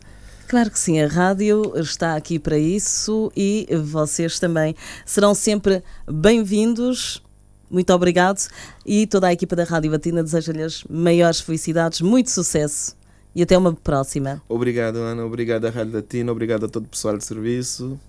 Claro 0.48 0.70
que 0.70 0.78
sim, 0.78 0.98
a 0.98 1.06
rádio 1.06 1.74
está 1.76 2.16
aqui 2.16 2.38
para 2.38 2.56
isso 2.56 3.30
e 3.37 3.68
vocês 3.84 4.38
também 4.38 4.74
serão 5.04 5.34
sempre 5.34 5.82
bem-vindos. 6.11 7.22
Muito 7.70 7.92
obrigado 7.92 8.40
e 8.87 9.06
toda 9.06 9.26
a 9.26 9.32
equipa 9.34 9.54
da 9.54 9.64
Rádio 9.64 9.90
Latina 9.90 10.22
deseja-lhes 10.22 10.84
maiores 10.88 11.38
felicidades, 11.38 12.00
muito 12.00 12.30
sucesso 12.30 12.96
e 13.34 13.42
até 13.42 13.58
uma 13.58 13.74
próxima. 13.74 14.40
Obrigado, 14.48 14.96
Ana, 15.00 15.22
obrigado 15.22 15.66
à 15.66 15.70
Rádio 15.70 15.92
Latina, 15.92 16.32
obrigado 16.32 16.64
a 16.64 16.68
todo 16.68 16.87
o 16.87 16.88
pessoal 16.88 17.18
de 17.18 17.26
serviço 17.26 18.00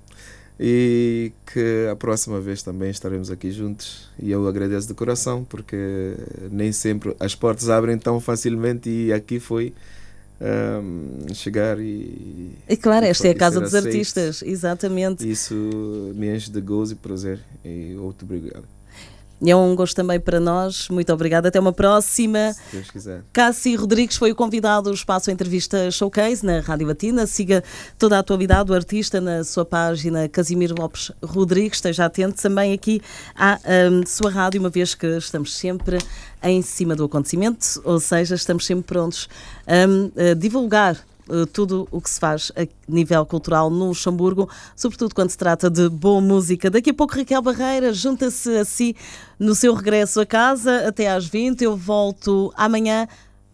e 0.58 1.34
que 1.46 1.90
a 1.92 1.96
próxima 1.98 2.40
vez 2.40 2.64
também 2.64 2.90
estaremos 2.90 3.30
aqui 3.30 3.52
juntos. 3.52 4.10
E 4.18 4.32
eu 4.32 4.48
agradeço 4.48 4.88
de 4.88 4.94
coração 4.94 5.44
porque 5.44 6.16
nem 6.50 6.72
sempre 6.72 7.14
as 7.20 7.36
portas 7.36 7.70
abrem 7.70 7.98
tão 7.98 8.18
facilmente 8.22 8.90
e 8.90 9.12
aqui 9.12 9.42
foi 9.42 9.74
ahm, 10.42 11.34
chegar 11.34 11.80
e. 11.80 12.56
E 12.68 12.78
claro, 12.78 13.06
e 13.06 13.10
esta 13.10 13.28
é 13.28 13.32
a 13.32 13.36
Casa 13.36 13.60
dos 13.60 13.74
aceito. 13.74 13.88
Artistas, 13.88 14.42
exatamente. 14.42 15.30
Isso 15.30 15.54
me 16.16 16.36
enche 16.36 16.50
de 16.52 16.62
gozo 16.62 16.94
e 16.94 16.96
prazer. 16.96 17.40
E 17.64 17.94
muito 17.96 18.24
obrigado, 18.26 18.64
E 19.42 19.50
é 19.50 19.56
um 19.56 19.74
gosto 19.76 19.96
também 19.96 20.20
para 20.20 20.40
nós. 20.40 20.90
Muito 20.90 21.12
obrigada. 21.14 21.48
Até 21.48 21.60
uma 21.60 21.72
próxima. 21.72 22.54
se 22.54 22.76
Deus 22.76 22.92
quiser. 22.92 23.24
Cassi 23.32 23.76
Rodrigues 23.76 24.18
foi 24.18 24.32
o 24.32 24.36
convidado 24.36 24.90
do 24.90 24.94
Espaço 24.94 25.32
Entrevista 25.32 25.90
Showcase 25.90 26.46
na 26.46 26.60
Rádio 26.60 26.88
Latina. 26.88 27.26
Siga 27.26 27.64
toda 27.98 28.18
a 28.18 28.20
atualidade 28.20 28.66
do 28.66 28.74
artista 28.74 29.22
na 29.22 29.44
sua 29.44 29.64
página 29.64 30.28
Casimiro 30.28 30.76
Lopes 30.78 31.12
Rodrigues. 31.24 31.78
Esteja 31.78 32.06
atento 32.06 32.42
também 32.42 32.74
aqui 32.74 33.02
à 33.36 33.60
hum, 33.92 34.02
sua 34.06 34.30
rádio, 34.30 34.60
uma 34.60 34.70
vez 34.70 34.94
que 34.94 35.08
estamos 35.08 35.56
sempre 35.56 35.98
em 36.44 36.62
cima 36.62 36.96
do 36.96 37.04
acontecimento, 37.04 37.82
ou 37.84 38.00
seja, 38.00 38.36
estamos 38.36 38.66
sempre 38.66 38.84
prontos 38.84 39.28
hum, 39.68 40.12
a 40.32 40.34
divulgar 40.34 40.98
tudo 41.52 41.88
o 41.92 42.02
que 42.02 42.10
se 42.10 42.20
faz 42.20 42.52
a 42.56 42.68
nível 42.88 43.26
cultural 43.26 43.70
no 43.70 43.88
Luxemburgo, 43.88 44.50
sobretudo 44.76 45.14
quando 45.14 45.30
se 45.30 45.38
trata 45.38 45.70
de 45.70 45.90
boa 45.90 46.22
música. 46.22 46.70
Daqui 46.70 46.90
a 46.90 46.94
pouco 46.94 47.16
Raquel 47.16 47.42
Barreira 47.42 47.94
junta-se 47.94 48.58
a 48.58 48.66
si 48.66 48.96
no 49.38 49.56
seu 49.56 49.74
regresso 49.74 50.20
a 50.22 50.26
casa 50.26 50.88
até 50.88 51.10
às 51.10 51.26
20. 51.26 51.64
Eu 51.64 51.76
volto 51.76 52.52
amanhã 52.56 53.08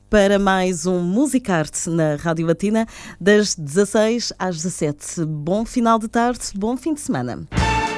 para 0.09 0.39
mais 0.39 0.85
um 0.85 0.99
Musicarte 1.01 1.89
na 1.89 2.15
Rádio 2.15 2.47
Latina, 2.47 2.88
das 3.19 3.55
16 3.55 4.33
às 4.39 4.55
17. 4.57 5.25
Bom 5.25 5.65
final 5.65 5.99
de 5.99 6.07
tarde, 6.07 6.51
bom 6.55 6.77
fim 6.77 6.93
de 6.93 7.01
semana. 7.01 7.45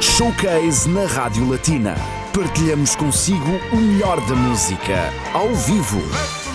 Showcase 0.02 0.90
na 0.90 1.06
Rádio 1.06 1.50
Latina. 1.50 1.96
Partilhamos 2.34 2.96
consigo 2.96 3.60
o 3.72 3.76
melhor 3.76 4.20
da 4.28 4.36
música, 4.36 5.12
ao 5.34 5.54
vivo. 5.56 6.47